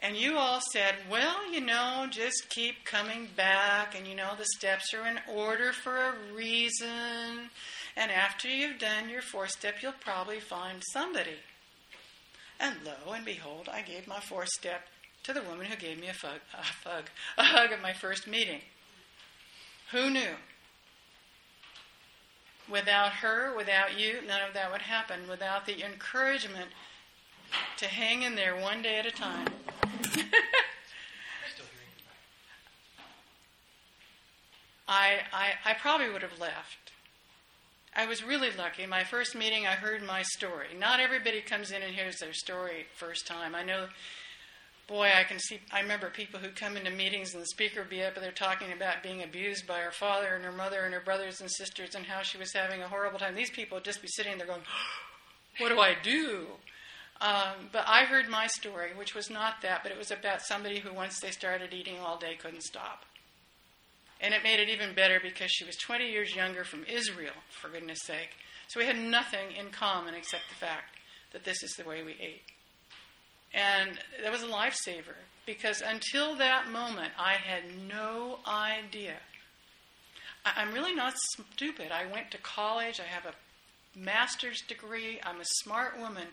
And 0.00 0.16
you 0.16 0.36
all 0.36 0.60
said, 0.72 0.94
well, 1.10 1.52
you 1.52 1.60
know, 1.60 2.06
just 2.08 2.48
keep 2.50 2.84
coming 2.84 3.28
back, 3.36 3.96
and 3.96 4.06
you 4.06 4.14
know, 4.14 4.30
the 4.38 4.46
steps 4.56 4.94
are 4.94 5.06
in 5.06 5.18
order 5.28 5.72
for 5.72 5.96
a 5.96 6.14
reason. 6.34 7.50
And 7.96 8.12
after 8.12 8.48
you've 8.48 8.78
done 8.78 9.08
your 9.08 9.22
fourth 9.22 9.50
step, 9.50 9.76
you'll 9.82 9.92
probably 9.92 10.38
find 10.38 10.82
somebody. 10.92 11.38
And 12.60 12.76
lo 12.84 13.12
and 13.12 13.24
behold, 13.24 13.68
I 13.72 13.82
gave 13.82 14.06
my 14.06 14.20
fourth 14.20 14.50
step 14.50 14.82
to 15.24 15.32
the 15.32 15.42
woman 15.42 15.66
who 15.66 15.76
gave 15.76 16.00
me 16.00 16.08
a, 16.08 16.14
fug, 16.14 16.40
a, 16.56 16.62
fug, 16.62 17.04
a 17.36 17.42
hug 17.42 17.72
at 17.72 17.82
my 17.82 17.92
first 17.92 18.28
meeting. 18.28 18.60
Who 19.90 20.10
knew? 20.10 20.36
Without 22.70 23.12
her, 23.14 23.52
without 23.56 23.98
you, 23.98 24.18
none 24.26 24.42
of 24.46 24.54
that 24.54 24.70
would 24.70 24.82
happen. 24.82 25.28
Without 25.28 25.66
the 25.66 25.84
encouragement 25.84 26.68
to 27.78 27.86
hang 27.86 28.22
in 28.22 28.34
there 28.34 28.56
one 28.56 28.82
day 28.82 28.98
at 28.98 29.06
a 29.06 29.10
time. 29.10 29.48
I, 34.88 35.18
I, 35.32 35.52
I 35.64 35.74
probably 35.74 36.10
would 36.10 36.22
have 36.22 36.38
left. 36.40 36.92
I 37.94 38.06
was 38.06 38.24
really 38.24 38.50
lucky. 38.56 38.86
My 38.86 39.04
first 39.04 39.34
meeting, 39.34 39.66
I 39.66 39.72
heard 39.72 40.02
my 40.02 40.22
story. 40.22 40.68
Not 40.78 41.00
everybody 41.00 41.40
comes 41.40 41.70
in 41.72 41.82
and 41.82 41.94
hears 41.94 42.18
their 42.18 42.32
story 42.32 42.86
first 42.96 43.26
time. 43.26 43.54
I 43.54 43.62
know 43.64 43.88
boy, 44.88 45.10
I 45.14 45.22
can 45.22 45.38
see. 45.38 45.60
I 45.70 45.80
remember 45.80 46.08
people 46.08 46.40
who 46.40 46.48
come 46.48 46.76
into 46.76 46.90
meetings 46.90 47.34
and 47.34 47.42
the 47.42 47.46
speaker 47.46 47.80
would 47.80 47.90
be 47.90 48.02
up 48.02 48.16
and 48.16 48.24
they're 48.24 48.32
talking 48.32 48.72
about 48.72 49.02
being 49.02 49.22
abused 49.22 49.66
by 49.66 49.80
her 49.80 49.92
father 49.92 50.34
and 50.34 50.44
her 50.44 50.50
mother 50.50 50.80
and 50.80 50.94
her 50.94 51.00
brothers 51.00 51.40
and 51.40 51.50
sisters 51.50 51.94
and 51.94 52.06
how 52.06 52.22
she 52.22 52.38
was 52.38 52.52
having 52.54 52.82
a 52.82 52.88
horrible 52.88 53.18
time. 53.18 53.34
These 53.34 53.50
people 53.50 53.76
would 53.76 53.84
just 53.84 54.02
be 54.02 54.08
sitting 54.08 54.38
there 54.38 54.46
going, 54.46 54.62
"What 55.58 55.68
do 55.68 55.78
I 55.78 55.94
do?" 56.02 56.46
Um, 57.20 57.68
but 57.72 57.84
I 57.86 58.04
heard 58.04 58.28
my 58.28 58.46
story, 58.46 58.90
which 58.96 59.14
was 59.14 59.28
not 59.28 59.62
that, 59.62 59.82
but 59.82 59.90
it 59.90 59.98
was 59.98 60.10
about 60.10 60.42
somebody 60.42 60.78
who, 60.78 60.92
once 60.92 61.18
they 61.18 61.30
started 61.30 61.74
eating 61.74 61.98
all 61.98 62.16
day, 62.16 62.36
couldn't 62.36 62.62
stop. 62.62 63.04
And 64.20 64.34
it 64.34 64.42
made 64.42 64.60
it 64.60 64.68
even 64.68 64.94
better 64.94 65.20
because 65.22 65.50
she 65.50 65.64
was 65.64 65.76
20 65.76 66.10
years 66.10 66.34
younger 66.34 66.64
from 66.64 66.84
Israel, 66.84 67.34
for 67.50 67.68
goodness 67.68 68.00
sake. 68.04 68.30
So 68.68 68.80
we 68.80 68.86
had 68.86 68.98
nothing 68.98 69.52
in 69.58 69.70
common 69.70 70.14
except 70.14 70.44
the 70.48 70.54
fact 70.54 70.96
that 71.32 71.44
this 71.44 71.62
is 71.62 71.72
the 71.72 71.84
way 71.84 72.02
we 72.02 72.12
ate. 72.12 72.42
And 73.54 73.98
that 74.22 74.30
was 74.30 74.42
a 74.42 74.46
lifesaver 74.46 75.16
because 75.46 75.80
until 75.80 76.36
that 76.36 76.68
moment, 76.70 77.12
I 77.18 77.34
had 77.34 77.62
no 77.88 78.38
idea. 78.46 79.16
I, 80.44 80.62
am 80.62 80.74
really 80.74 80.94
not 80.94 81.14
stupid. 81.16 81.90
I 81.90 82.10
went 82.10 82.30
to 82.32 82.38
college, 82.38 83.00
I 83.00 83.04
have 83.04 83.24
a 83.24 83.98
master's 83.98 84.60
degree, 84.60 85.18
I'm 85.24 85.40
a 85.40 85.44
smart 85.62 85.98
woman. 85.98 86.26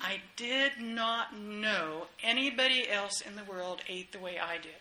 I 0.00 0.20
did 0.36 0.72
not 0.80 1.38
know 1.38 2.06
anybody 2.22 2.88
else 2.90 3.20
in 3.20 3.36
the 3.36 3.44
world 3.44 3.82
ate 3.88 4.12
the 4.12 4.18
way 4.18 4.38
I 4.38 4.56
did. 4.56 4.72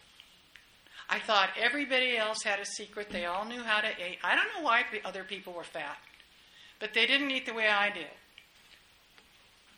I 1.09 1.19
thought 1.19 1.49
everybody 1.59 2.17
else 2.17 2.43
had 2.43 2.59
a 2.59 2.65
secret, 2.65 3.09
they 3.11 3.25
all 3.25 3.45
knew 3.45 3.61
how 3.61 3.81
to 3.81 3.89
eat. 3.89 4.17
I 4.23 4.35
don't 4.35 4.47
know 4.55 4.63
why 4.63 4.83
other 5.05 5.23
people 5.23 5.53
were 5.53 5.63
fat, 5.63 5.97
but 6.79 6.93
they 6.93 7.05
didn't 7.05 7.31
eat 7.31 7.45
the 7.45 7.53
way 7.53 7.67
I 7.67 7.89
did. 7.89 8.07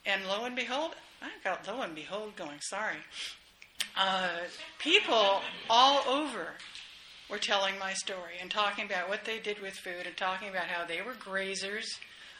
And 0.05 0.25
lo 0.27 0.45
and 0.45 0.55
behold, 0.55 0.95
I 1.21 1.29
got 1.43 1.67
lo 1.67 1.81
and 1.81 1.95
behold 1.95 2.35
going, 2.35 2.59
sorry. 2.61 2.97
Uh, 3.97 4.29
people 4.79 5.41
all 5.69 6.03
over 6.07 6.53
were 7.29 7.37
telling 7.39 7.77
my 7.79 7.93
story 7.93 8.33
and 8.39 8.51
talking 8.51 8.85
about 8.85 9.09
what 9.09 9.25
they 9.25 9.39
did 9.39 9.59
with 9.61 9.73
food 9.73 10.05
and 10.05 10.15
talking 10.15 10.49
about 10.49 10.67
how 10.67 10.85
they 10.85 11.01
were 11.01 11.13
grazers. 11.13 11.85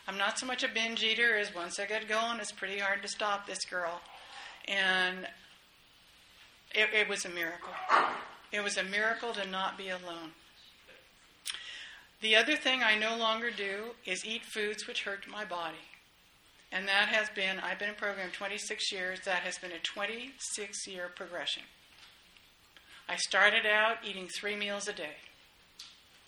I'm 0.08 0.18
not 0.18 0.38
so 0.38 0.46
much 0.46 0.64
a 0.64 0.68
binge 0.68 1.04
eater 1.04 1.36
as 1.36 1.54
once 1.54 1.80
I 1.80 1.86
get 1.86 2.08
going, 2.08 2.40
it's 2.40 2.52
pretty 2.52 2.80
hard 2.80 3.02
to 3.02 3.08
stop 3.08 3.48
this 3.48 3.66
girl. 3.66 4.02
And 4.68 5.28
it, 6.74 6.90
it 6.94 7.10
was 7.10 7.26
a 7.26 7.30
miracle. 7.30 7.74
It 8.52 8.64
was 8.64 8.78
a 8.78 8.84
miracle 8.84 9.34
to 9.34 9.48
not 9.50 9.78
be 9.78 9.90
alone. 9.90 10.32
The 12.22 12.36
other 12.36 12.56
thing 12.56 12.82
I 12.84 12.98
no 12.98 13.18
longer 13.18 13.50
do 13.52 13.96
is 14.06 14.26
eat 14.26 14.44
foods 14.44 14.88
which 14.88 15.04
hurt 15.04 15.28
my 15.30 15.44
body. 15.44 15.78
And 16.72 16.88
that 16.88 17.08
has 17.10 17.30
been, 17.30 17.60
I've 17.60 17.80
been 17.80 17.90
in 17.90 17.96
program 17.96 18.30
26 18.32 18.92
years, 18.92 19.20
that 19.26 19.44
has 19.44 19.58
been 19.58 19.72
a 19.72 19.80
26 19.80 20.88
year 20.88 21.10
progression. 21.16 21.64
I 23.08 23.16
started 23.18 23.66
out 23.66 23.98
eating 24.04 24.28
three 24.28 24.56
meals 24.56 24.88
a 24.88 24.94
day. 24.94 25.18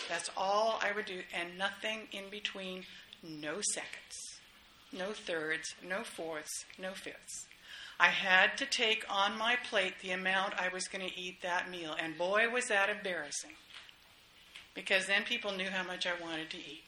That's 0.08 0.30
all 0.38 0.80
I 0.82 0.92
would 0.92 1.06
do, 1.06 1.22
and 1.34 1.58
nothing 1.58 2.08
in 2.12 2.30
between. 2.30 2.84
No 3.24 3.62
seconds, 3.74 4.40
no 4.92 5.12
thirds, 5.12 5.76
no 5.84 6.04
fourths, 6.04 6.66
no 6.78 6.92
fifths. 6.94 7.46
I 8.00 8.08
had 8.10 8.58
to 8.58 8.66
take 8.66 9.06
on 9.10 9.38
my 9.38 9.56
plate 9.56 9.96
the 10.02 10.12
amount 10.12 10.54
I 10.60 10.70
was 10.72 10.88
going 10.88 11.08
to 11.08 11.20
eat 11.20 11.42
that 11.42 11.70
meal, 11.70 11.96
and 12.00 12.18
boy, 12.18 12.48
was 12.50 12.68
that 12.68 12.90
embarrassing. 12.90 13.56
Because 14.76 15.08
then 15.08 15.24
people 15.24 15.52
knew 15.52 15.70
how 15.72 15.84
much 15.84 16.06
I 16.06 16.14
wanted 16.22 16.52
to 16.52 16.58
eat. 16.58 16.84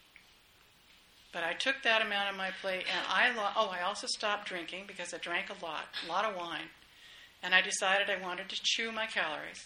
But 1.31 1.43
I 1.43 1.53
took 1.53 1.81
that 1.83 2.03
amount 2.03 2.29
on 2.29 2.37
my 2.37 2.51
plate, 2.61 2.85
and 2.91 3.05
I 3.07 3.35
lo- 3.35 3.53
oh, 3.55 3.69
I 3.69 3.81
also 3.81 4.07
stopped 4.07 4.47
drinking 4.47 4.85
because 4.87 5.13
I 5.13 5.17
drank 5.17 5.47
a 5.49 5.65
lot, 5.65 5.85
a 6.05 6.09
lot 6.09 6.25
of 6.25 6.35
wine, 6.35 6.69
and 7.41 7.55
I 7.55 7.61
decided 7.61 8.09
I 8.09 8.21
wanted 8.21 8.49
to 8.49 8.61
chew 8.63 8.91
my 8.91 9.07
calories. 9.07 9.65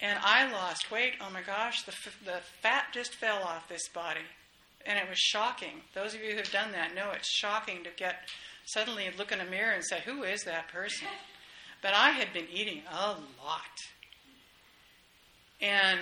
And 0.00 0.18
I 0.20 0.50
lost 0.50 0.90
weight. 0.90 1.14
Oh 1.20 1.30
my 1.32 1.42
gosh, 1.42 1.82
the, 1.84 1.92
f- 1.92 2.18
the 2.24 2.40
fat 2.60 2.86
just 2.92 3.14
fell 3.14 3.42
off 3.44 3.68
this 3.68 3.88
body. 3.88 4.26
And 4.86 4.98
it 4.98 5.08
was 5.08 5.18
shocking. 5.18 5.82
Those 5.94 6.14
of 6.14 6.22
you 6.22 6.32
who 6.32 6.36
have 6.38 6.50
done 6.50 6.72
that 6.72 6.94
know 6.94 7.10
it's 7.14 7.28
shocking 7.28 7.84
to 7.84 7.90
get 7.96 8.28
suddenly 8.64 9.08
look 9.16 9.32
in 9.32 9.40
a 9.40 9.44
mirror 9.44 9.72
and 9.72 9.84
say, 9.84 10.00
Who 10.04 10.22
is 10.22 10.42
that 10.44 10.68
person? 10.68 11.08
But 11.82 11.94
I 11.94 12.10
had 12.10 12.32
been 12.32 12.46
eating 12.48 12.82
a 12.88 13.08
lot. 13.44 13.76
And 15.60 15.98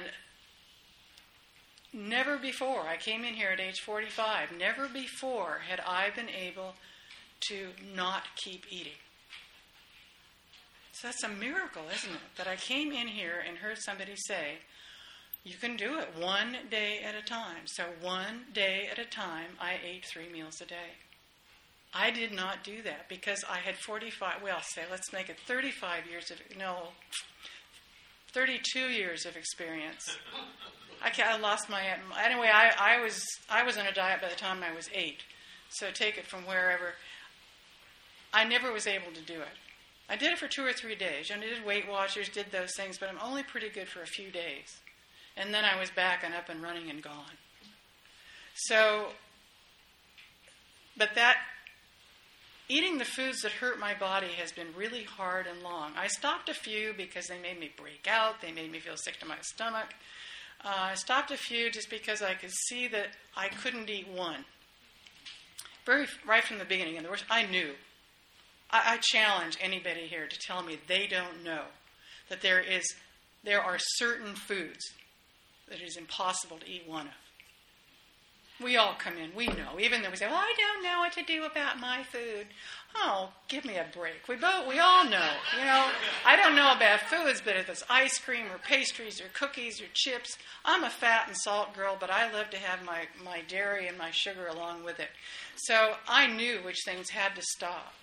never 1.95 2.37
before, 2.37 2.83
I 2.87 2.99
came 2.99 3.25
in 3.25 3.33
here 3.33 3.49
at 3.49 3.61
age 3.61 3.81
45, 3.81 4.51
never 4.59 4.89
before 4.89 5.63
had 5.67 5.81
I 5.81 6.11
been 6.11 6.29
able 6.29 6.75
to 7.49 7.69
not 7.95 8.25
keep 8.37 8.67
eating. 8.71 8.93
So 10.93 11.09
that's 11.09 11.25
a 11.25 11.31
miracle, 11.31 11.85
isn't 11.95 12.13
it? 12.13 12.21
That 12.37 12.47
I 12.47 12.57
came 12.57 12.93
in 12.93 13.09
here 13.09 13.43
and 13.47 13.57
heard 13.57 13.79
somebody 13.79 14.13
say, 14.17 14.59
you 15.45 15.55
can 15.55 15.77
do 15.77 15.99
it 15.99 16.09
one 16.19 16.57
day 16.71 17.01
at 17.03 17.15
a 17.15 17.23
time. 17.23 17.67
So, 17.67 17.85
one 18.03 18.45
day 18.53 18.89
at 18.91 18.99
a 18.99 19.05
time, 19.05 19.53
I 19.61 19.77
ate 19.85 20.05
three 20.05 20.29
meals 20.31 20.61
a 20.61 20.67
day. 20.67 20.99
I 21.95 22.11
did 22.11 22.33
not 22.33 22.63
do 22.63 22.83
that 22.83 23.09
because 23.09 23.43
I 23.51 23.59
had 23.59 23.77
45, 23.77 24.43
well, 24.43 24.61
say, 24.63 24.83
let's 24.91 25.13
make 25.13 25.29
it 25.29 25.39
35 25.47 26.07
years 26.09 26.31
of, 26.31 26.39
no, 26.57 26.89
32 28.33 28.79
years 28.79 29.27
of 29.27 29.37
experience. 29.37 30.17
I, 31.03 31.11
I 31.25 31.39
lost 31.39 31.69
my, 31.69 31.83
anyway, 32.23 32.51
I, 32.53 32.73
I, 32.79 33.03
was, 33.03 33.21
I 33.49 33.65
was 33.65 33.77
on 33.77 33.87
a 33.87 33.93
diet 33.93 34.21
by 34.21 34.29
the 34.29 34.37
time 34.37 34.63
I 34.63 34.75
was 34.75 34.89
eight. 34.95 35.23
So, 35.71 35.91
take 35.91 36.19
it 36.19 36.27
from 36.27 36.47
wherever. 36.47 36.95
I 38.33 38.45
never 38.45 38.73
was 38.73 38.87
able 38.87 39.13
to 39.13 39.23
do 39.23 39.41
it. 39.41 39.57
I 40.09 40.17
did 40.17 40.33
it 40.33 40.39
for 40.39 40.49
two 40.49 40.67
or 40.67 40.73
three 40.73 40.97
days. 40.97 41.31
And 41.31 41.43
I 41.43 41.47
did 41.47 41.65
Weight 41.65 41.89
Watchers, 41.89 42.29
did 42.29 42.47
those 42.53 42.71
things, 42.77 42.99
but 42.99 43.09
I'm 43.09 43.19
only 43.23 43.43
pretty 43.43 43.71
good 43.71 43.89
for 43.89 44.03
a 44.03 44.07
few 44.07 44.31
days. 44.31 44.80
And 45.41 45.55
then 45.55 45.65
I 45.65 45.81
was 45.81 45.91
back 45.91 46.23
and 46.23 46.35
up 46.35 46.51
and 46.51 46.63
running 46.63 46.91
and 46.91 47.03
gone. 47.03 47.39
So, 48.55 49.07
but 50.99 51.15
that 51.15 51.39
eating 52.69 52.99
the 52.99 53.07
foods 53.07 53.41
that 53.41 53.53
hurt 53.53 53.81
my 53.81 53.95
body 53.95 54.29
has 54.39 54.53
been 54.53 54.67
really 54.77 55.03
hard 55.03 55.47
and 55.47 55.63
long. 55.63 55.93
I 55.97 56.09
stopped 56.09 56.51
a 56.51 56.55
few 56.55 56.93
because 56.95 57.27
they 57.27 57.39
made 57.39 57.59
me 57.59 57.71
break 57.75 58.07
out, 58.07 58.43
they 58.43 58.53
made 58.53 58.71
me 58.71 58.81
feel 58.81 58.99
sick 58.99 59.19
to 59.21 59.27
my 59.27 59.39
stomach. 59.41 59.87
Uh, 60.63 60.75
I 60.77 60.95
stopped 60.95 61.31
a 61.31 61.39
few 61.39 61.71
just 61.71 61.89
because 61.89 62.21
I 62.21 62.35
could 62.35 62.53
see 62.69 62.87
that 62.89 63.09
I 63.35 63.49
couldn't 63.49 63.89
eat 63.89 64.09
one. 64.09 64.45
Very 65.87 66.07
right 66.29 66.45
from 66.45 66.59
the 66.59 66.67
beginning, 66.67 66.97
in 66.97 67.03
the 67.03 67.09
worst, 67.09 67.25
I 67.31 67.47
knew. 67.47 67.71
I, 68.71 68.83
I 68.85 68.99
challenge 69.01 69.57
anybody 69.59 70.07
here 70.07 70.27
to 70.27 70.39
tell 70.39 70.63
me 70.63 70.79
they 70.87 71.07
don't 71.07 71.43
know 71.43 71.63
that 72.29 72.43
there 72.43 72.61
is 72.61 72.85
there 73.43 73.63
are 73.63 73.79
certain 73.79 74.35
foods 74.35 74.93
that 75.71 75.81
is 75.81 75.97
impossible 75.97 76.59
to 76.59 76.69
eat 76.69 76.87
one 76.87 77.07
of. 77.07 77.13
We 78.63 78.77
all 78.77 78.93
come 78.93 79.17
in, 79.17 79.35
we 79.35 79.47
know, 79.47 79.81
even 79.81 80.03
though 80.03 80.11
we 80.11 80.17
say, 80.17 80.27
"Well, 80.27 80.37
I 80.37 80.55
don't 80.59 80.83
know 80.83 80.99
what 80.99 81.15
to 81.15 81.23
do 81.23 81.45
about 81.45 81.81
my 81.81 82.03
food." 82.03 82.49
Oh, 82.95 83.31
give 83.49 83.65
me 83.65 83.77
a 83.77 83.87
break. 83.95 84.29
We 84.29 84.37
both, 84.37 84.67
we 84.67 84.79
all 84.79 85.05
know. 85.05 85.31
You 85.59 85.65
know, 85.65 85.91
I 86.27 86.37
don't 86.37 86.57
know 86.57 86.73
about 86.73 87.01
foods, 87.01 87.41
but 87.43 87.57
if 87.57 87.69
it's 87.71 87.85
ice 87.89 88.19
cream 88.19 88.47
or 88.53 88.59
pastries 88.59 89.21
or 89.21 89.29
cookies 89.33 89.81
or 89.81 89.87
chips, 89.95 90.37
I'm 90.65 90.85
a 90.85 90.91
fat 90.91 91.29
and 91.29 91.37
salt 91.37 91.73
girl, 91.75 91.97
but 91.99 92.11
I 92.11 92.31
love 92.31 92.51
to 92.51 92.59
have 92.59 92.85
my, 92.85 93.07
my 93.25 93.43
dairy 93.43 93.87
and 93.87 93.97
my 93.97 94.11
sugar 94.11 94.47
along 94.49 94.85
with 94.85 94.99
it. 94.99 95.11
So 95.57 95.95
I 96.09 96.27
knew 96.27 96.59
which 96.59 96.83
things 96.85 97.11
had 97.11 97.37
to 97.37 97.43
stop. 97.43 97.95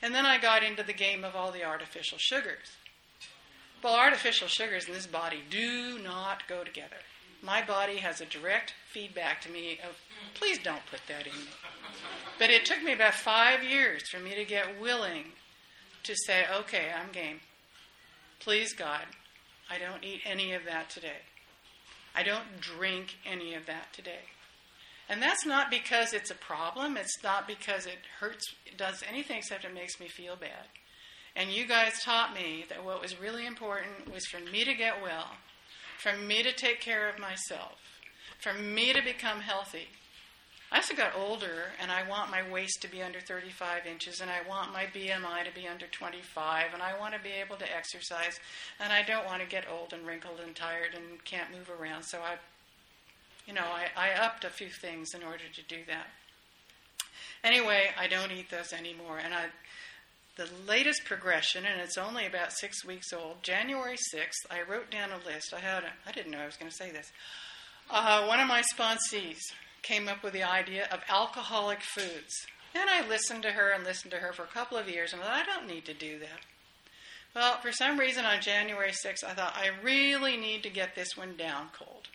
And 0.00 0.14
then 0.14 0.26
I 0.26 0.38
got 0.38 0.64
into 0.64 0.82
the 0.82 0.92
game 0.92 1.24
of 1.24 1.36
all 1.36 1.52
the 1.52 1.64
artificial 1.64 2.18
sugars. 2.18 2.72
Well, 3.82 3.94
artificial 3.94 4.46
sugars 4.48 4.86
in 4.86 4.94
this 4.94 5.08
body 5.08 5.42
do 5.50 5.98
not 5.98 6.46
go 6.48 6.62
together. 6.62 6.96
My 7.42 7.62
body 7.62 7.96
has 7.96 8.20
a 8.20 8.26
direct 8.26 8.74
feedback 8.92 9.40
to 9.42 9.50
me 9.50 9.80
of, 9.82 9.98
please 10.34 10.58
don't 10.62 10.86
put 10.86 11.00
that 11.08 11.26
in 11.26 11.32
me. 11.32 11.48
But 12.38 12.50
it 12.50 12.64
took 12.64 12.82
me 12.82 12.92
about 12.92 13.14
five 13.14 13.64
years 13.64 14.08
for 14.08 14.20
me 14.20 14.36
to 14.36 14.44
get 14.44 14.80
willing 14.80 15.32
to 16.04 16.14
say, 16.26 16.44
okay, 16.60 16.90
I'm 16.96 17.10
game. 17.10 17.40
Please, 18.38 18.72
God, 18.72 19.02
I 19.68 19.78
don't 19.78 20.04
eat 20.04 20.20
any 20.24 20.52
of 20.52 20.64
that 20.64 20.88
today. 20.88 21.22
I 22.14 22.22
don't 22.22 22.60
drink 22.60 23.16
any 23.26 23.54
of 23.54 23.66
that 23.66 23.92
today. 23.92 24.26
And 25.08 25.20
that's 25.20 25.44
not 25.44 25.70
because 25.70 26.12
it's 26.12 26.30
a 26.30 26.36
problem. 26.36 26.96
It's 26.96 27.22
not 27.24 27.48
because 27.48 27.86
it 27.86 27.98
hurts, 28.20 28.44
it 28.64 28.76
does 28.76 29.02
anything 29.08 29.38
except 29.38 29.64
it 29.64 29.74
makes 29.74 29.98
me 29.98 30.06
feel 30.08 30.36
bad. 30.36 30.68
And 31.34 31.50
you 31.50 31.66
guys 31.66 32.02
taught 32.02 32.34
me 32.34 32.64
that 32.68 32.84
what 32.84 33.00
was 33.00 33.20
really 33.20 33.46
important 33.46 34.12
was 34.12 34.26
for 34.26 34.38
me 34.38 34.64
to 34.64 34.74
get 34.74 35.02
well, 35.02 35.30
for 35.98 36.16
me 36.16 36.42
to 36.42 36.52
take 36.52 36.80
care 36.80 37.08
of 37.08 37.18
myself, 37.18 37.78
for 38.38 38.52
me 38.52 38.92
to 38.92 39.02
become 39.02 39.40
healthy. 39.40 39.88
I 40.70 40.76
also 40.76 40.94
got 40.94 41.12
older, 41.14 41.72
and 41.80 41.90
I 41.90 42.08
want 42.08 42.30
my 42.30 42.42
waist 42.50 42.80
to 42.80 42.90
be 42.90 43.02
under 43.02 43.20
35 43.20 43.86
inches, 43.86 44.22
and 44.22 44.30
I 44.30 44.38
want 44.48 44.72
my 44.72 44.84
BMI 44.84 45.44
to 45.44 45.54
be 45.54 45.68
under 45.68 45.86
25, 45.86 46.72
and 46.72 46.82
I 46.82 46.98
want 46.98 47.12
to 47.14 47.20
be 47.20 47.28
able 47.28 47.56
to 47.56 47.76
exercise, 47.76 48.40
and 48.80 48.90
I 48.90 49.02
don't 49.02 49.26
want 49.26 49.42
to 49.42 49.46
get 49.48 49.68
old 49.70 49.92
and 49.92 50.06
wrinkled 50.06 50.40
and 50.40 50.56
tired 50.56 50.94
and 50.94 51.22
can't 51.24 51.50
move 51.50 51.70
around. 51.70 52.04
So 52.04 52.20
I, 52.20 52.36
you 53.46 53.52
know, 53.52 53.64
I, 53.64 53.88
I 53.96 54.24
upped 54.24 54.44
a 54.44 54.50
few 54.50 54.68
things 54.68 55.12
in 55.12 55.22
order 55.22 55.44
to 55.52 55.62
do 55.62 55.82
that. 55.88 56.06
Anyway, 57.44 57.90
I 57.98 58.06
don't 58.08 58.32
eat 58.32 58.50
those 58.50 58.72
anymore, 58.72 59.18
and 59.22 59.34
I 59.34 59.46
the 60.36 60.48
latest 60.66 61.04
progression, 61.04 61.64
and 61.66 61.80
it's 61.80 61.98
only 61.98 62.26
about 62.26 62.52
six 62.52 62.84
weeks 62.84 63.12
old, 63.12 63.42
January 63.42 63.96
6th, 64.14 64.50
I 64.50 64.62
wrote 64.62 64.90
down 64.90 65.10
a 65.10 65.18
list. 65.28 65.52
I 65.54 65.60
had, 65.60 65.84
a, 65.84 65.92
I 66.06 66.12
didn't 66.12 66.32
know 66.32 66.38
I 66.38 66.46
was 66.46 66.56
going 66.56 66.70
to 66.70 66.76
say 66.76 66.90
this. 66.90 67.12
Uh, 67.90 68.24
one 68.24 68.40
of 68.40 68.48
my 68.48 68.62
sponsees 68.74 69.40
came 69.82 70.08
up 70.08 70.22
with 70.22 70.32
the 70.32 70.42
idea 70.42 70.88
of 70.90 71.00
alcoholic 71.08 71.80
foods. 71.82 72.46
And 72.74 72.88
I 72.88 73.06
listened 73.06 73.42
to 73.42 73.50
her 73.50 73.72
and 73.72 73.84
listened 73.84 74.12
to 74.12 74.18
her 74.18 74.32
for 74.32 74.44
a 74.44 74.46
couple 74.46 74.78
of 74.78 74.88
years, 74.88 75.12
and 75.12 75.20
I 75.20 75.24
thought, 75.26 75.42
I 75.42 75.44
don't 75.44 75.68
need 75.68 75.84
to 75.84 75.94
do 75.94 76.18
that. 76.20 76.40
Well, 77.34 77.58
for 77.60 77.72
some 77.72 77.98
reason 77.98 78.24
on 78.24 78.40
January 78.40 78.92
6th, 78.92 79.24
I 79.24 79.34
thought, 79.34 79.56
I 79.56 79.70
really 79.82 80.36
need 80.38 80.62
to 80.62 80.70
get 80.70 80.94
this 80.94 81.16
one 81.16 81.36
down 81.36 81.68
cold. 81.78 82.08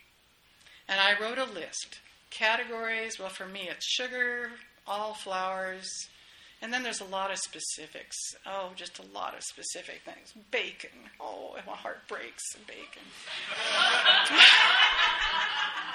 And 0.87 0.99
I 0.99 1.19
wrote 1.19 1.37
a 1.37 1.45
list. 1.45 1.99
Categories, 2.29 3.19
well, 3.19 3.29
for 3.29 3.45
me, 3.45 3.67
it's 3.69 3.85
sugar, 3.85 4.51
all 4.87 5.13
flours, 5.13 6.07
and 6.61 6.73
then 6.73 6.81
there's 6.81 7.01
a 7.01 7.05
lot 7.05 7.31
of 7.31 7.37
specifics. 7.37 8.15
Oh, 8.45 8.71
just 8.75 8.99
a 8.99 9.05
lot 9.13 9.35
of 9.35 9.43
specific 9.43 10.01
things. 10.03 10.33
Bacon. 10.49 10.89
Oh, 11.19 11.55
my 11.67 11.75
heart 11.75 12.07
breaks. 12.07 12.43
Bacon. 12.65 13.03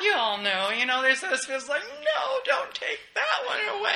you 0.03 0.15
all 0.15 0.39
know, 0.39 0.71
you 0.71 0.87
know, 0.87 1.03
there's 1.03 1.21
those 1.21 1.45
feels 1.45 1.69
like, 1.69 1.83
no, 1.83 2.39
don't 2.45 2.73
take 2.75 3.01
that 3.15 3.47
one 3.47 3.81
away. 3.81 3.91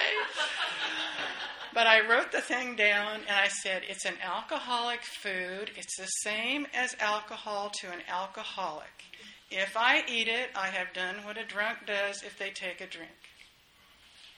But 1.72 1.86
I 1.86 2.08
wrote 2.08 2.32
the 2.32 2.40
thing 2.40 2.74
down 2.74 3.20
and 3.28 3.36
I 3.36 3.48
said, 3.48 3.82
it's 3.88 4.04
an 4.04 4.16
alcoholic 4.24 5.02
food. 5.04 5.70
It's 5.76 5.96
the 5.98 6.06
same 6.06 6.66
as 6.74 6.96
alcohol 6.98 7.70
to 7.80 7.88
an 7.88 8.00
alcoholic. 8.08 9.04
If 9.50 9.76
I 9.76 10.02
eat 10.08 10.26
it, 10.26 10.50
I 10.56 10.66
have 10.68 10.92
done 10.92 11.16
what 11.24 11.38
a 11.38 11.44
drunk 11.44 11.86
does 11.86 12.22
if 12.24 12.38
they 12.38 12.50
take 12.50 12.80
a 12.80 12.86
drink. 12.86 13.12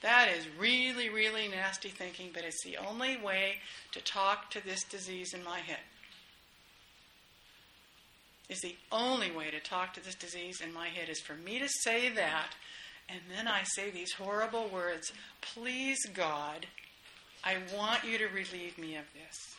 That 0.01 0.29
is 0.37 0.47
really, 0.59 1.09
really 1.09 1.49
nasty 1.49 1.89
thinking, 1.89 2.31
but 2.33 2.45
it's 2.45 2.63
the 2.65 2.77
only 2.77 3.17
way 3.17 3.57
to 3.93 4.01
talk 4.01 4.51
to 4.51 4.65
this 4.65 4.85
disease 4.85 5.35
in 5.35 5.43
my 5.43 5.59
head. 5.59 5.81
Is 8.49 8.61
the 8.61 8.77
only 8.93 9.31
way 9.31 9.51
to 9.51 9.61
talk 9.61 9.93
to 9.95 10.05
this 10.05 10.15
disease 10.15 10.61
in 10.61 10.73
my 10.73 10.89
head 10.89 11.09
is 11.09 11.21
for 11.21 11.35
me 11.35 11.59
to 11.59 11.69
say 11.69 12.09
that, 12.11 12.55
and 13.09 13.21
then 13.37 13.49
I 13.49 13.63
say 13.65 13.91
these 13.91 14.13
horrible 14.13 14.69
words 14.69 15.13
Please, 15.41 15.99
God, 16.15 16.67
I 17.45 17.57
want 17.77 18.05
you 18.05 18.19
to 18.19 18.27
relieve 18.27 18.79
me 18.79 18.97
of 18.97 19.05
this. 19.13 19.57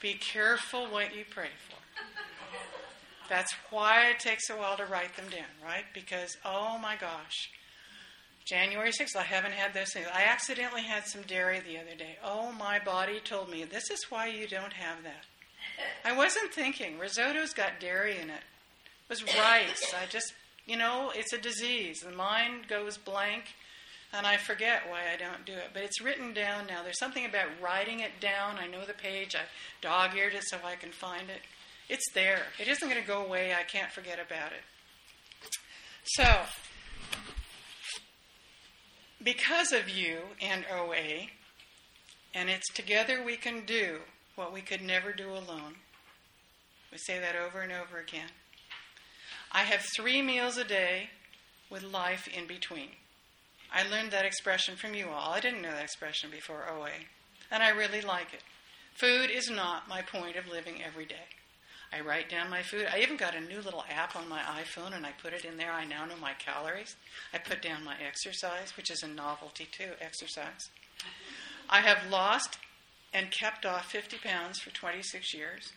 Be 0.00 0.14
careful 0.14 0.86
what 0.86 1.14
you 1.14 1.24
pray 1.30 1.50
for. 1.68 1.76
That's 3.28 3.54
why 3.70 4.08
it 4.08 4.18
takes 4.18 4.50
a 4.50 4.56
while 4.56 4.76
to 4.76 4.84
write 4.86 5.16
them 5.16 5.28
down, 5.30 5.48
right? 5.64 5.84
Because, 5.94 6.36
oh 6.44 6.78
my 6.78 6.96
gosh 6.96 7.50
January 8.44 8.90
6th, 8.90 9.16
I 9.16 9.22
haven't 9.22 9.52
had 9.52 9.72
those 9.72 9.92
things. 9.92 10.06
I 10.12 10.24
accidentally 10.24 10.82
had 10.82 11.06
some 11.06 11.22
dairy 11.22 11.60
the 11.60 11.78
other 11.78 11.94
day. 11.96 12.16
Oh, 12.22 12.52
my 12.52 12.78
body 12.78 13.20
told 13.20 13.48
me, 13.48 13.64
this 13.64 13.90
is 13.90 14.10
why 14.10 14.26
you 14.26 14.46
don't 14.46 14.74
have 14.74 15.02
that. 15.02 15.24
I 16.04 16.16
wasn't 16.16 16.52
thinking. 16.52 16.98
Risotto's 16.98 17.54
got 17.54 17.80
dairy 17.80 18.18
in 18.18 18.28
it. 18.28 18.42
It 19.04 19.08
was 19.08 19.22
rice. 19.22 19.94
I 19.94 20.06
just, 20.10 20.34
you 20.66 20.76
know, 20.76 21.10
it's 21.14 21.32
a 21.32 21.38
disease. 21.38 22.00
The 22.00 22.12
mind 22.12 22.68
goes 22.68 22.98
blank, 22.98 23.44
and 24.12 24.26
I 24.26 24.36
forget 24.36 24.82
why 24.88 25.00
I 25.12 25.16
don't 25.16 25.46
do 25.46 25.52
it. 25.52 25.70
But 25.72 25.82
it's 25.82 26.02
written 26.02 26.34
down 26.34 26.66
now. 26.66 26.82
There's 26.82 26.98
something 26.98 27.24
about 27.24 27.46
writing 27.62 28.00
it 28.00 28.20
down. 28.20 28.58
I 28.58 28.66
know 28.66 28.84
the 28.84 28.92
page. 28.92 29.34
I 29.34 29.40
dog 29.80 30.14
eared 30.14 30.34
it 30.34 30.44
so 30.44 30.58
I 30.64 30.76
can 30.76 30.92
find 30.92 31.30
it. 31.30 31.40
It's 31.88 32.12
there. 32.12 32.42
It 32.58 32.68
isn't 32.68 32.88
going 32.88 33.00
to 33.00 33.06
go 33.06 33.24
away. 33.24 33.54
I 33.54 33.62
can't 33.62 33.90
forget 33.90 34.18
about 34.18 34.52
it. 34.52 34.62
So, 36.04 36.40
because 39.24 39.72
of 39.72 39.88
you 39.88 40.18
and 40.40 40.64
OA, 40.70 41.28
and 42.34 42.50
it's 42.50 42.70
together 42.72 43.22
we 43.24 43.36
can 43.36 43.64
do 43.64 44.00
what 44.36 44.52
we 44.52 44.60
could 44.60 44.82
never 44.82 45.12
do 45.12 45.30
alone. 45.30 45.76
We 46.92 46.98
say 46.98 47.18
that 47.18 47.34
over 47.34 47.62
and 47.62 47.72
over 47.72 47.98
again. 47.98 48.28
I 49.50 49.62
have 49.62 49.80
three 49.96 50.20
meals 50.20 50.58
a 50.58 50.64
day 50.64 51.10
with 51.70 51.82
life 51.82 52.28
in 52.28 52.46
between. 52.46 52.90
I 53.72 53.88
learned 53.88 54.10
that 54.10 54.26
expression 54.26 54.76
from 54.76 54.94
you 54.94 55.08
all. 55.08 55.32
I 55.32 55.40
didn't 55.40 55.62
know 55.62 55.70
that 55.72 55.82
expression 55.84 56.30
before 56.30 56.68
OA, 56.70 56.90
and 57.50 57.62
I 57.62 57.70
really 57.70 58.02
like 58.02 58.34
it. 58.34 58.42
Food 58.94 59.30
is 59.30 59.50
not 59.50 59.88
my 59.88 60.02
point 60.02 60.36
of 60.36 60.46
living 60.46 60.82
every 60.84 61.06
day. 61.06 61.26
I 61.94 62.00
write 62.00 62.28
down 62.28 62.50
my 62.50 62.62
food. 62.62 62.88
I 62.92 63.00
even 63.00 63.16
got 63.16 63.36
a 63.36 63.40
new 63.40 63.60
little 63.60 63.84
app 63.88 64.16
on 64.16 64.28
my 64.28 64.40
iPhone 64.40 64.96
and 64.96 65.06
I 65.06 65.12
put 65.22 65.32
it 65.32 65.44
in 65.44 65.56
there. 65.56 65.70
I 65.70 65.84
now 65.84 66.04
know 66.04 66.16
my 66.20 66.32
calories. 66.32 66.96
I 67.32 67.38
put 67.38 67.62
down 67.62 67.84
my 67.84 67.94
exercise, 68.04 68.76
which 68.76 68.90
is 68.90 69.04
a 69.04 69.08
novelty 69.08 69.68
too, 69.70 69.92
exercise. 70.00 70.70
I 71.70 71.82
have 71.82 72.10
lost 72.10 72.58
and 73.12 73.30
kept 73.30 73.64
off 73.64 73.92
50 73.92 74.16
pounds 74.18 74.58
for 74.58 74.70
26 74.70 75.32
years. 75.34 75.72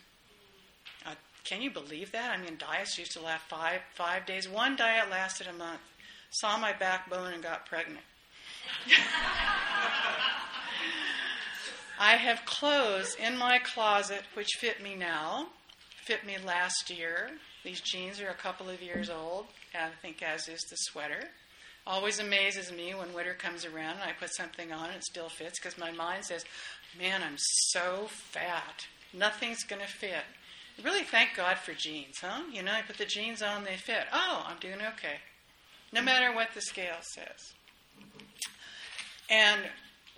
Uh, 1.06 1.14
can 1.44 1.62
you 1.62 1.70
believe 1.70 2.10
that? 2.10 2.32
I 2.32 2.36
mean, 2.36 2.56
diets 2.58 2.98
used 2.98 3.12
to 3.12 3.20
last 3.20 3.44
five, 3.44 3.80
five 3.94 4.26
days. 4.26 4.48
One 4.48 4.74
diet 4.74 5.08
lasted 5.10 5.46
a 5.46 5.52
month. 5.52 5.82
Saw 6.30 6.58
my 6.58 6.72
backbone 6.72 7.32
and 7.32 7.42
got 7.42 7.66
pregnant. 7.66 8.04
I 12.00 12.16
have 12.16 12.44
clothes 12.44 13.14
in 13.14 13.38
my 13.38 13.60
closet 13.60 14.22
which 14.34 14.56
fit 14.58 14.82
me 14.82 14.96
now 14.96 15.48
fit 16.08 16.26
me 16.26 16.38
last 16.46 16.88
year. 16.88 17.28
These 17.64 17.82
jeans 17.82 18.18
are 18.18 18.30
a 18.30 18.34
couple 18.34 18.70
of 18.70 18.80
years 18.80 19.10
old, 19.10 19.44
I 19.74 19.90
think, 20.00 20.22
as 20.22 20.48
is 20.48 20.62
the 20.70 20.76
sweater. 20.76 21.24
Always 21.86 22.18
amazes 22.18 22.72
me 22.72 22.94
when 22.94 23.12
winter 23.12 23.34
comes 23.34 23.66
around 23.66 23.96
and 23.96 24.04
I 24.04 24.12
put 24.18 24.34
something 24.34 24.72
on 24.72 24.86
and 24.86 24.96
it 24.96 25.04
still 25.04 25.28
fits 25.28 25.58
because 25.58 25.76
my 25.76 25.90
mind 25.90 26.24
says, 26.24 26.46
Man, 26.98 27.22
I'm 27.22 27.36
so 27.36 28.06
fat. 28.08 28.86
Nothing's 29.12 29.64
going 29.64 29.82
to 29.82 29.88
fit. 29.88 30.24
Really 30.82 31.02
thank 31.02 31.36
God 31.36 31.58
for 31.58 31.74
jeans, 31.74 32.16
huh? 32.22 32.40
You 32.50 32.62
know, 32.62 32.72
I 32.72 32.80
put 32.80 32.96
the 32.96 33.04
jeans 33.04 33.42
on, 33.42 33.64
they 33.64 33.76
fit. 33.76 34.04
Oh, 34.10 34.46
I'm 34.48 34.58
doing 34.60 34.80
okay. 34.94 35.16
No 35.92 36.00
matter 36.00 36.34
what 36.34 36.54
the 36.54 36.62
scale 36.62 37.02
says. 37.02 37.52
And 39.28 39.60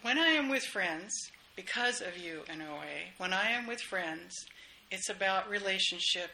when 0.02 0.20
I 0.20 0.28
am 0.28 0.50
with 0.50 0.62
friends, 0.62 1.12
because 1.56 2.00
of 2.00 2.16
you 2.16 2.42
in 2.52 2.62
OA, 2.62 3.10
when 3.18 3.32
I 3.32 3.50
am 3.50 3.66
with 3.66 3.80
friends, 3.80 4.46
it's 4.90 5.08
about 5.08 5.48
relationship 5.48 6.30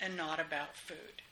and 0.00 0.16
not 0.16 0.40
about 0.40 0.76
food. 0.76 1.22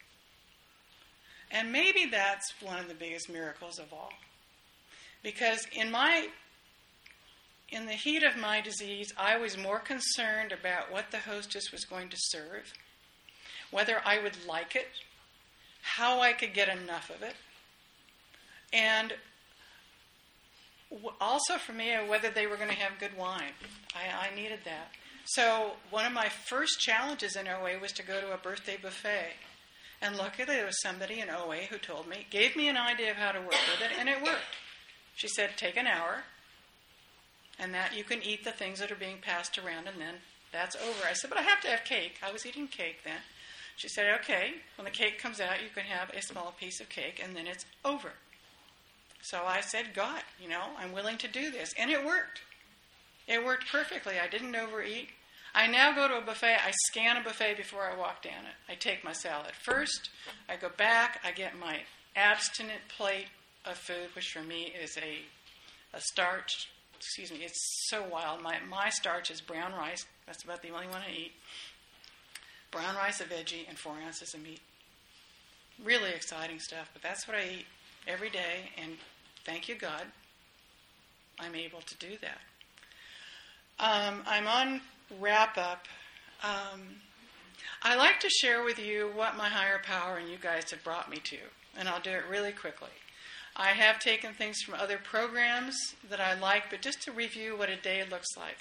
And 1.50 1.70
maybe 1.70 2.06
that's 2.06 2.52
one 2.60 2.78
of 2.78 2.88
the 2.88 2.94
biggest 2.94 3.30
miracles 3.30 3.78
of 3.78 3.92
all. 3.92 4.12
Because 5.22 5.66
in 5.72 5.90
my 5.90 6.28
in 7.70 7.86
the 7.86 7.92
heat 7.92 8.22
of 8.22 8.36
my 8.36 8.60
disease, 8.60 9.12
I 9.16 9.36
was 9.36 9.56
more 9.56 9.78
concerned 9.78 10.52
about 10.52 10.92
what 10.92 11.10
the 11.10 11.18
hostess 11.18 11.72
was 11.72 11.84
going 11.84 12.08
to 12.10 12.16
serve, 12.18 12.72
whether 13.70 14.00
I 14.04 14.22
would 14.22 14.36
like 14.46 14.76
it, 14.76 14.86
how 15.82 16.20
I 16.20 16.34
could 16.34 16.52
get 16.52 16.68
enough 16.68 17.10
of 17.10 17.22
it, 17.22 17.34
and 18.72 19.14
also 21.20 21.56
for 21.56 21.72
me, 21.72 21.94
whether 22.06 22.30
they 22.30 22.46
were 22.46 22.56
going 22.56 22.68
to 22.68 22.76
have 22.76 22.98
good 23.00 23.16
wine. 23.16 23.52
I, 23.94 24.28
I 24.28 24.34
needed 24.34 24.60
that. 24.64 24.90
So 25.24 25.72
one 25.90 26.04
of 26.04 26.12
my 26.12 26.28
first 26.28 26.80
challenges 26.80 27.36
in 27.36 27.48
OA 27.48 27.78
was 27.80 27.92
to 27.92 28.02
go 28.02 28.20
to 28.20 28.32
a 28.32 28.38
birthday 28.38 28.76
buffet. 28.80 29.32
And 30.02 30.16
luckily 30.16 30.44
there 30.46 30.66
was 30.66 30.82
somebody 30.82 31.20
in 31.20 31.30
OA 31.30 31.62
who 31.70 31.78
told 31.78 32.06
me, 32.06 32.26
gave 32.30 32.56
me 32.56 32.68
an 32.68 32.76
idea 32.76 33.10
of 33.10 33.16
how 33.16 33.32
to 33.32 33.40
work 33.40 33.50
with 33.50 33.90
it, 33.90 33.98
and 33.98 34.08
it 34.08 34.22
worked. 34.22 34.58
She 35.16 35.28
said, 35.28 35.50
take 35.56 35.76
an 35.76 35.86
hour, 35.86 36.24
and 37.58 37.72
that 37.72 37.96
you 37.96 38.04
can 38.04 38.22
eat 38.22 38.44
the 38.44 38.52
things 38.52 38.80
that 38.80 38.90
are 38.90 38.96
being 38.96 39.18
passed 39.22 39.56
around, 39.56 39.86
and 39.86 40.00
then 40.00 40.14
that's 40.52 40.76
over. 40.76 41.06
I 41.08 41.14
said, 41.14 41.30
but 41.30 41.38
I 41.38 41.42
have 41.42 41.60
to 41.62 41.68
have 41.68 41.84
cake. 41.84 42.18
I 42.22 42.32
was 42.32 42.44
eating 42.44 42.68
cake 42.68 42.98
then. 43.04 43.20
She 43.76 43.88
said, 43.88 44.06
okay, 44.20 44.54
when 44.76 44.84
the 44.84 44.90
cake 44.90 45.18
comes 45.18 45.40
out, 45.40 45.62
you 45.62 45.70
can 45.74 45.84
have 45.84 46.10
a 46.10 46.22
small 46.22 46.54
piece 46.60 46.80
of 46.80 46.88
cake, 46.88 47.20
and 47.22 47.34
then 47.34 47.46
it's 47.46 47.64
over. 47.84 48.12
So 49.22 49.42
I 49.46 49.62
said, 49.62 49.94
God, 49.94 50.20
you 50.40 50.48
know, 50.48 50.64
I'm 50.78 50.92
willing 50.92 51.16
to 51.18 51.28
do 51.28 51.50
this. 51.50 51.74
And 51.78 51.90
it 51.90 52.04
worked. 52.04 52.42
It 53.26 53.44
worked 53.44 53.70
perfectly. 53.70 54.14
I 54.18 54.28
didn't 54.28 54.54
overeat. 54.54 55.08
I 55.54 55.66
now 55.66 55.94
go 55.94 56.08
to 56.08 56.18
a 56.18 56.20
buffet. 56.20 56.56
I 56.66 56.72
scan 56.88 57.16
a 57.16 57.22
buffet 57.22 57.56
before 57.56 57.88
I 57.88 57.96
walk 57.96 58.22
down 58.22 58.44
it. 58.44 58.56
I 58.68 58.74
take 58.74 59.04
my 59.04 59.12
salad 59.12 59.52
first. 59.62 60.10
I 60.48 60.56
go 60.56 60.68
back. 60.76 61.20
I 61.24 61.30
get 61.30 61.58
my 61.58 61.80
abstinent 62.16 62.80
plate 62.88 63.26
of 63.64 63.76
food, 63.76 64.08
which 64.14 64.32
for 64.32 64.42
me 64.42 64.72
is 64.82 64.96
a, 64.96 65.18
a 65.96 66.00
starch. 66.00 66.68
Excuse 66.96 67.30
me, 67.30 67.44
it's 67.44 67.88
so 67.88 68.04
wild. 68.10 68.42
My, 68.42 68.58
my 68.68 68.90
starch 68.90 69.30
is 69.30 69.40
brown 69.40 69.72
rice. 69.72 70.04
That's 70.26 70.42
about 70.42 70.62
the 70.62 70.70
only 70.70 70.86
one 70.86 71.02
I 71.08 71.12
eat. 71.12 71.32
Brown 72.70 72.96
rice, 72.96 73.20
a 73.20 73.24
veggie, 73.24 73.68
and 73.68 73.78
four 73.78 73.94
ounces 74.04 74.34
of 74.34 74.42
meat. 74.42 74.60
Really 75.82 76.10
exciting 76.10 76.58
stuff, 76.58 76.90
but 76.92 77.02
that's 77.02 77.28
what 77.28 77.36
I 77.36 77.58
eat 77.58 77.66
every 78.06 78.30
day, 78.30 78.70
and 78.80 78.92
thank 79.44 79.68
you, 79.68 79.74
God, 79.74 80.02
I'm 81.38 81.54
able 81.54 81.80
to 81.80 81.96
do 81.96 82.16
that. 82.20 82.38
Um, 83.78 84.22
I'm 84.26 84.46
on 84.46 84.80
wrap 85.20 85.58
up. 85.58 85.86
Um, 86.42 86.80
I 87.82 87.96
like 87.96 88.20
to 88.20 88.30
share 88.30 88.64
with 88.64 88.78
you 88.78 89.10
what 89.14 89.36
my 89.36 89.48
higher 89.48 89.80
power 89.82 90.16
and 90.16 90.30
you 90.30 90.38
guys 90.40 90.70
have 90.70 90.84
brought 90.84 91.10
me 91.10 91.18
to, 91.24 91.38
and 91.76 91.88
I'll 91.88 92.00
do 92.00 92.10
it 92.10 92.24
really 92.30 92.52
quickly. 92.52 92.88
I 93.56 93.68
have 93.68 93.98
taken 93.98 94.32
things 94.32 94.60
from 94.62 94.74
other 94.74 94.98
programs 95.02 95.76
that 96.08 96.20
I 96.20 96.38
like, 96.38 96.70
but 96.70 96.82
just 96.82 97.02
to 97.02 97.12
review 97.12 97.56
what 97.56 97.68
a 97.68 97.76
day 97.76 98.02
looks 98.10 98.36
like. 98.36 98.56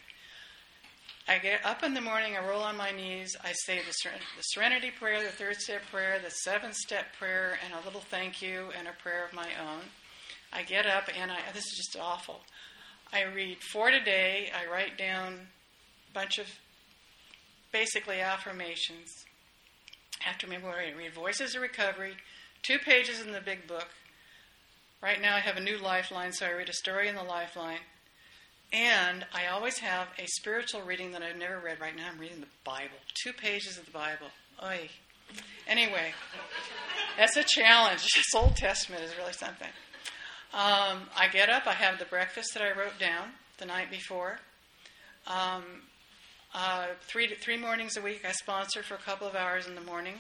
I 1.27 1.37
get 1.37 1.65
up 1.65 1.83
in 1.83 1.93
the 1.93 2.01
morning, 2.01 2.35
I 2.35 2.45
roll 2.45 2.61
on 2.61 2.75
my 2.75 2.91
knees, 2.91 3.35
I 3.43 3.53
say 3.53 3.77
the, 3.77 4.09
the 4.35 4.41
Serenity 4.41 4.91
Prayer, 4.91 5.23
the 5.23 5.29
third 5.29 5.55
step 5.55 5.81
prayer, 5.89 6.19
the 6.21 6.29
seven 6.29 6.73
step 6.73 7.05
prayer, 7.17 7.57
and 7.63 7.73
a 7.73 7.85
little 7.85 8.01
thank 8.01 8.41
you 8.41 8.71
and 8.77 8.87
a 8.87 9.01
prayer 9.01 9.25
of 9.25 9.33
my 9.33 9.47
own. 9.61 9.83
I 10.51 10.63
get 10.63 10.85
up 10.85 11.09
and 11.17 11.31
I, 11.31 11.37
this 11.53 11.63
is 11.63 11.77
just 11.77 11.97
awful. 11.99 12.41
I 13.13 13.23
read 13.23 13.59
for 13.59 13.91
today. 13.91 14.51
I 14.51 14.71
write 14.71 14.97
down 14.97 15.33
a 16.09 16.13
bunch 16.13 16.39
of 16.39 16.47
basically 17.71 18.19
affirmations. 18.19 19.25
I 20.19 20.29
have 20.29 20.41
remember 20.41 20.69
I 20.69 20.97
read. 20.97 21.13
Voices 21.13 21.53
of 21.53 21.61
Recovery, 21.61 22.13
two 22.63 22.79
pages 22.79 23.21
in 23.21 23.31
the 23.31 23.41
big 23.41 23.67
book. 23.67 23.89
Right 25.01 25.21
now 25.21 25.35
I 25.35 25.41
have 25.41 25.57
a 25.57 25.61
new 25.61 25.77
lifeline, 25.77 26.31
so 26.31 26.47
I 26.47 26.53
read 26.53 26.69
a 26.69 26.73
story 26.73 27.07
in 27.07 27.15
the 27.15 27.23
lifeline. 27.23 27.79
And 28.71 29.25
I 29.31 29.45
always 29.47 29.77
have 29.77 30.07
a 30.17 30.25
spiritual 30.25 30.81
reading 30.81 31.11
that 31.11 31.21
I've 31.21 31.37
never 31.37 31.59
read. 31.59 31.79
Right 31.79 31.95
now 31.95 32.07
I'm 32.11 32.19
reading 32.19 32.39
the 32.39 32.47
Bible, 32.63 32.97
two 33.13 33.33
pages 33.33 33.77
of 33.77 33.85
the 33.85 33.91
Bible. 33.91 34.27
Oy. 34.63 34.89
Anyway, 35.67 36.13
that's 37.17 37.37
a 37.37 37.43
challenge. 37.43 38.01
This 38.15 38.33
Old 38.33 38.55
Testament 38.55 39.03
is 39.03 39.15
really 39.17 39.33
something. 39.33 39.67
Um, 40.53 41.09
I 41.17 41.29
get 41.31 41.49
up, 41.49 41.65
I 41.65 41.73
have 41.73 41.97
the 41.97 42.05
breakfast 42.05 42.53
that 42.53 42.61
I 42.61 42.77
wrote 42.77 42.99
down 42.99 43.29
the 43.57 43.65
night 43.65 43.89
before. 43.89 44.37
Um, 45.25 45.63
uh, 46.53 46.87
three, 47.01 47.33
three 47.41 47.57
mornings 47.57 47.97
a 47.97 48.01
week, 48.01 48.23
I 48.27 48.33
sponsor 48.33 48.83
for 48.83 48.93
a 48.93 48.99
couple 48.99 49.27
of 49.27 49.35
hours 49.35 49.65
in 49.65 49.73
the 49.73 49.81
morning. 49.81 50.13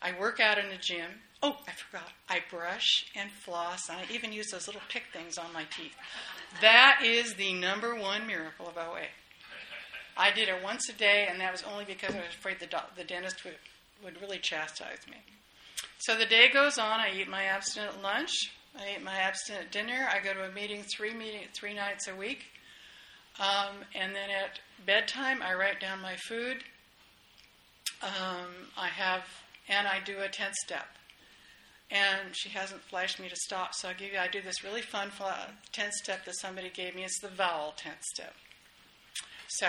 I 0.00 0.18
work 0.18 0.40
out 0.40 0.56
in 0.56 0.70
the 0.70 0.78
gym. 0.80 1.10
Oh, 1.42 1.58
I 1.68 1.72
forgot. 1.72 2.08
I 2.30 2.40
brush 2.50 3.04
and 3.14 3.30
floss. 3.30 3.90
and 3.90 3.98
I 3.98 4.04
even 4.10 4.32
use 4.32 4.46
those 4.50 4.66
little 4.66 4.80
pick 4.88 5.04
things 5.12 5.36
on 5.36 5.52
my 5.52 5.64
teeth. 5.64 5.94
That 6.62 7.00
is 7.04 7.34
the 7.34 7.52
number 7.52 7.94
one 7.94 8.26
miracle 8.26 8.68
of 8.68 8.78
OA. 8.78 9.06
I 10.16 10.30
did 10.32 10.48
it 10.48 10.62
once 10.62 10.88
a 10.88 10.92
day, 10.94 11.26
and 11.30 11.40
that 11.40 11.52
was 11.52 11.62
only 11.62 11.84
because 11.84 12.14
I 12.14 12.18
was 12.20 12.34
afraid 12.38 12.58
the, 12.58 12.66
do- 12.66 12.78
the 12.96 13.04
dentist 13.04 13.44
would, 13.44 13.56
would 14.02 14.20
really 14.22 14.38
chastise 14.38 15.06
me. 15.10 15.18
So 15.98 16.16
the 16.16 16.26
day 16.26 16.48
goes 16.50 16.78
on. 16.78 17.00
I 17.00 17.12
eat 17.14 17.28
my 17.28 17.44
abstinent 17.44 18.02
lunch. 18.02 18.50
I 18.78 18.94
eat 18.96 19.02
my 19.02 19.14
abstinent 19.14 19.70
dinner. 19.70 20.08
I 20.10 20.24
go 20.24 20.32
to 20.32 20.48
a 20.48 20.52
meeting 20.52 20.82
three 20.82 21.14
meeting 21.14 21.42
three 21.52 21.74
nights 21.74 22.08
a 22.08 22.14
week, 22.14 22.44
um, 23.38 23.84
and 23.94 24.14
then 24.14 24.30
at 24.30 24.60
bedtime 24.86 25.42
I 25.42 25.54
write 25.54 25.80
down 25.80 26.00
my 26.00 26.16
food. 26.16 26.64
Um, 28.02 28.48
I 28.76 28.88
have 28.88 29.24
and 29.68 29.86
I 29.86 30.00
do 30.04 30.20
a 30.20 30.28
tenth 30.28 30.54
step. 30.56 30.86
And 31.90 32.34
she 32.34 32.48
hasn't 32.48 32.80
flashed 32.82 33.20
me 33.20 33.28
to 33.28 33.36
stop, 33.36 33.74
so 33.74 33.88
I 33.88 33.92
give 33.92 34.12
you. 34.12 34.18
I 34.18 34.26
do 34.26 34.40
this 34.40 34.64
really 34.64 34.80
fun 34.80 35.10
tenth 35.72 35.92
step 35.92 36.24
that 36.24 36.36
somebody 36.36 36.70
gave 36.70 36.94
me. 36.94 37.04
It's 37.04 37.20
the 37.20 37.28
vowel 37.28 37.74
tenth 37.76 38.02
step. 38.02 38.34
So 39.48 39.66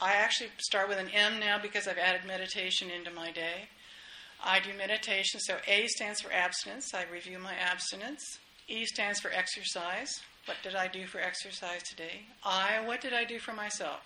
I 0.00 0.14
actually 0.14 0.48
start 0.58 0.88
with 0.88 0.98
an 0.98 1.10
M 1.10 1.38
now 1.38 1.58
because 1.60 1.86
I've 1.86 1.98
added 1.98 2.22
meditation 2.26 2.88
into 2.90 3.10
my 3.10 3.30
day. 3.30 3.68
I 4.42 4.60
do 4.60 4.70
meditation. 4.76 5.40
So 5.40 5.56
A 5.66 5.86
stands 5.88 6.20
for 6.20 6.32
abstinence. 6.32 6.94
I 6.94 7.04
review 7.12 7.38
my 7.38 7.54
abstinence. 7.54 8.38
E 8.68 8.84
stands 8.86 9.20
for 9.20 9.30
exercise. 9.32 10.20
What 10.46 10.56
did 10.62 10.74
I 10.74 10.88
do 10.88 11.06
for 11.06 11.20
exercise 11.20 11.82
today? 11.82 12.22
I, 12.44 12.80
what 12.84 13.00
did 13.00 13.12
I 13.12 13.24
do 13.24 13.38
for 13.38 13.52
myself? 13.52 14.00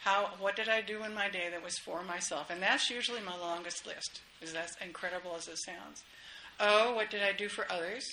How, 0.00 0.30
what 0.38 0.54
did 0.54 0.68
I 0.68 0.82
do 0.82 1.02
in 1.04 1.14
my 1.14 1.28
day 1.30 1.48
that 1.50 1.64
was 1.64 1.78
for 1.78 2.02
myself? 2.02 2.50
And 2.50 2.62
that's 2.62 2.90
usually 2.90 3.22
my 3.22 3.36
longest 3.36 3.86
list, 3.86 4.20
is 4.42 4.54
as 4.54 4.76
incredible 4.84 5.34
as 5.36 5.48
it 5.48 5.58
sounds. 5.58 6.02
O, 6.60 6.94
what 6.94 7.10
did 7.10 7.22
I 7.22 7.32
do 7.32 7.48
for 7.48 7.70
others? 7.72 8.04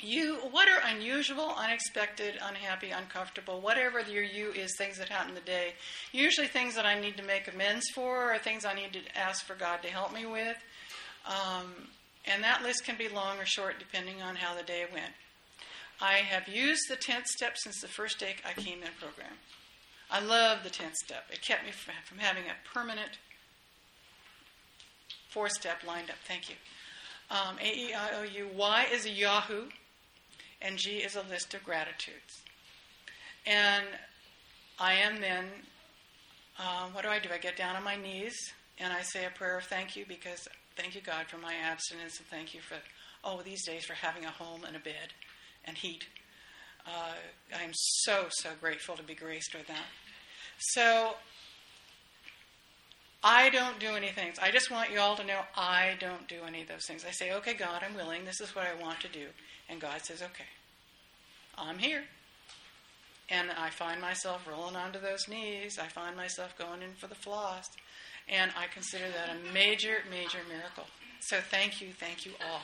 You, 0.00 0.36
what 0.50 0.68
are 0.68 0.80
unusual, 0.94 1.54
unexpected, 1.56 2.34
unhappy, 2.42 2.90
uncomfortable, 2.90 3.60
whatever 3.60 4.00
your 4.00 4.22
you 4.22 4.50
is, 4.50 4.74
things 4.76 4.98
that 4.98 5.08
happen 5.08 5.34
the 5.34 5.40
day. 5.40 5.72
Usually 6.12 6.46
things 6.46 6.74
that 6.74 6.84
I 6.84 7.00
need 7.00 7.16
to 7.16 7.22
make 7.22 7.52
amends 7.52 7.88
for 7.94 8.34
or 8.34 8.38
things 8.38 8.64
I 8.64 8.74
need 8.74 8.92
to 8.92 9.18
ask 9.18 9.44
for 9.44 9.54
God 9.54 9.82
to 9.82 9.88
help 9.88 10.12
me 10.12 10.26
with. 10.26 10.56
Um, 11.26 11.88
and 12.26 12.42
that 12.44 12.62
list 12.62 12.84
can 12.84 12.96
be 12.98 13.08
long 13.08 13.38
or 13.38 13.46
short 13.46 13.78
depending 13.78 14.20
on 14.20 14.36
how 14.36 14.54
the 14.54 14.62
day 14.62 14.84
went. 14.92 15.12
I 16.00 16.14
have 16.14 16.46
used 16.46 16.90
the 16.90 16.96
10th 16.96 17.26
step 17.26 17.56
since 17.56 17.80
the 17.80 17.88
first 17.88 18.18
day 18.18 18.36
I 18.44 18.52
came 18.52 18.82
in 18.82 18.90
program. 19.00 19.38
I 20.10 20.20
love 20.20 20.62
the 20.62 20.70
10th 20.70 20.94
step. 20.94 21.24
It 21.32 21.40
kept 21.40 21.64
me 21.64 21.72
from, 21.72 21.94
from 22.04 22.18
having 22.18 22.44
a 22.44 22.74
permanent 22.74 23.18
four 25.30 25.48
step 25.48 25.78
lined 25.86 26.10
up. 26.10 26.16
Thank 26.26 26.50
you. 26.50 26.56
Um, 27.30 27.56
A 27.60 27.66
E 27.66 27.94
I 27.94 28.20
O 28.20 28.22
U. 28.22 28.48
Y 28.54 28.86
is 28.92 29.06
a 29.06 29.10
Yahoo, 29.10 29.64
and 30.62 30.76
G 30.78 30.98
is 30.98 31.16
a 31.16 31.22
list 31.22 31.54
of 31.54 31.64
gratitudes. 31.64 32.42
And 33.46 33.84
I 34.78 34.94
am 34.94 35.20
then, 35.20 35.44
uh, 36.58 36.88
what 36.92 37.04
do 37.04 37.10
I 37.10 37.18
do? 37.18 37.28
I 37.32 37.38
get 37.38 37.56
down 37.56 37.76
on 37.76 37.84
my 37.84 37.96
knees 37.96 38.34
and 38.78 38.92
I 38.92 39.02
say 39.02 39.24
a 39.24 39.30
prayer 39.30 39.58
of 39.58 39.64
thank 39.64 39.96
you 39.96 40.04
because 40.06 40.48
thank 40.76 40.94
you, 40.94 41.00
God, 41.00 41.26
for 41.28 41.38
my 41.38 41.54
abstinence 41.54 42.18
and 42.18 42.26
thank 42.28 42.54
you 42.54 42.60
for, 42.60 42.76
oh, 43.24 43.42
these 43.42 43.64
days 43.64 43.84
for 43.84 43.94
having 43.94 44.24
a 44.24 44.30
home 44.30 44.64
and 44.64 44.76
a 44.76 44.80
bed 44.80 45.12
and 45.64 45.76
heat. 45.76 46.04
Uh, 46.86 47.14
I'm 47.54 47.72
so, 47.72 48.26
so 48.30 48.50
grateful 48.60 48.96
to 48.96 49.02
be 49.02 49.14
graced 49.14 49.54
with 49.54 49.66
that. 49.68 49.86
So 50.58 51.14
I 53.22 53.50
don't 53.50 53.80
do 53.80 53.88
any 53.88 54.08
things. 54.08 54.36
I 54.40 54.50
just 54.50 54.70
want 54.70 54.92
you 54.92 55.00
all 55.00 55.16
to 55.16 55.24
know 55.24 55.40
I 55.56 55.96
don't 55.98 56.28
do 56.28 56.36
any 56.46 56.62
of 56.62 56.68
those 56.68 56.84
things. 56.86 57.04
I 57.06 57.10
say, 57.10 57.32
okay, 57.32 57.54
God, 57.54 57.82
I'm 57.86 57.96
willing. 57.96 58.24
This 58.24 58.40
is 58.40 58.54
what 58.54 58.66
I 58.66 58.80
want 58.80 59.00
to 59.00 59.08
do. 59.08 59.26
And 59.68 59.80
God 59.80 60.00
says, 60.04 60.22
okay, 60.22 60.44
I'm 61.58 61.78
here. 61.78 62.04
And 63.28 63.50
I 63.50 63.70
find 63.70 64.00
myself 64.00 64.46
rolling 64.48 64.76
onto 64.76 65.00
those 65.00 65.26
knees. 65.28 65.78
I 65.80 65.88
find 65.88 66.16
myself 66.16 66.56
going 66.56 66.82
in 66.82 66.92
for 66.92 67.08
the 67.08 67.16
floss. 67.16 67.68
And 68.28 68.52
I 68.56 68.66
consider 68.72 69.06
that 69.08 69.34
a 69.34 69.52
major, 69.52 69.98
major 70.08 70.38
miracle. 70.48 70.84
So 71.20 71.38
thank 71.40 71.80
you, 71.80 71.88
thank 71.98 72.24
you 72.24 72.32
all. 72.48 72.60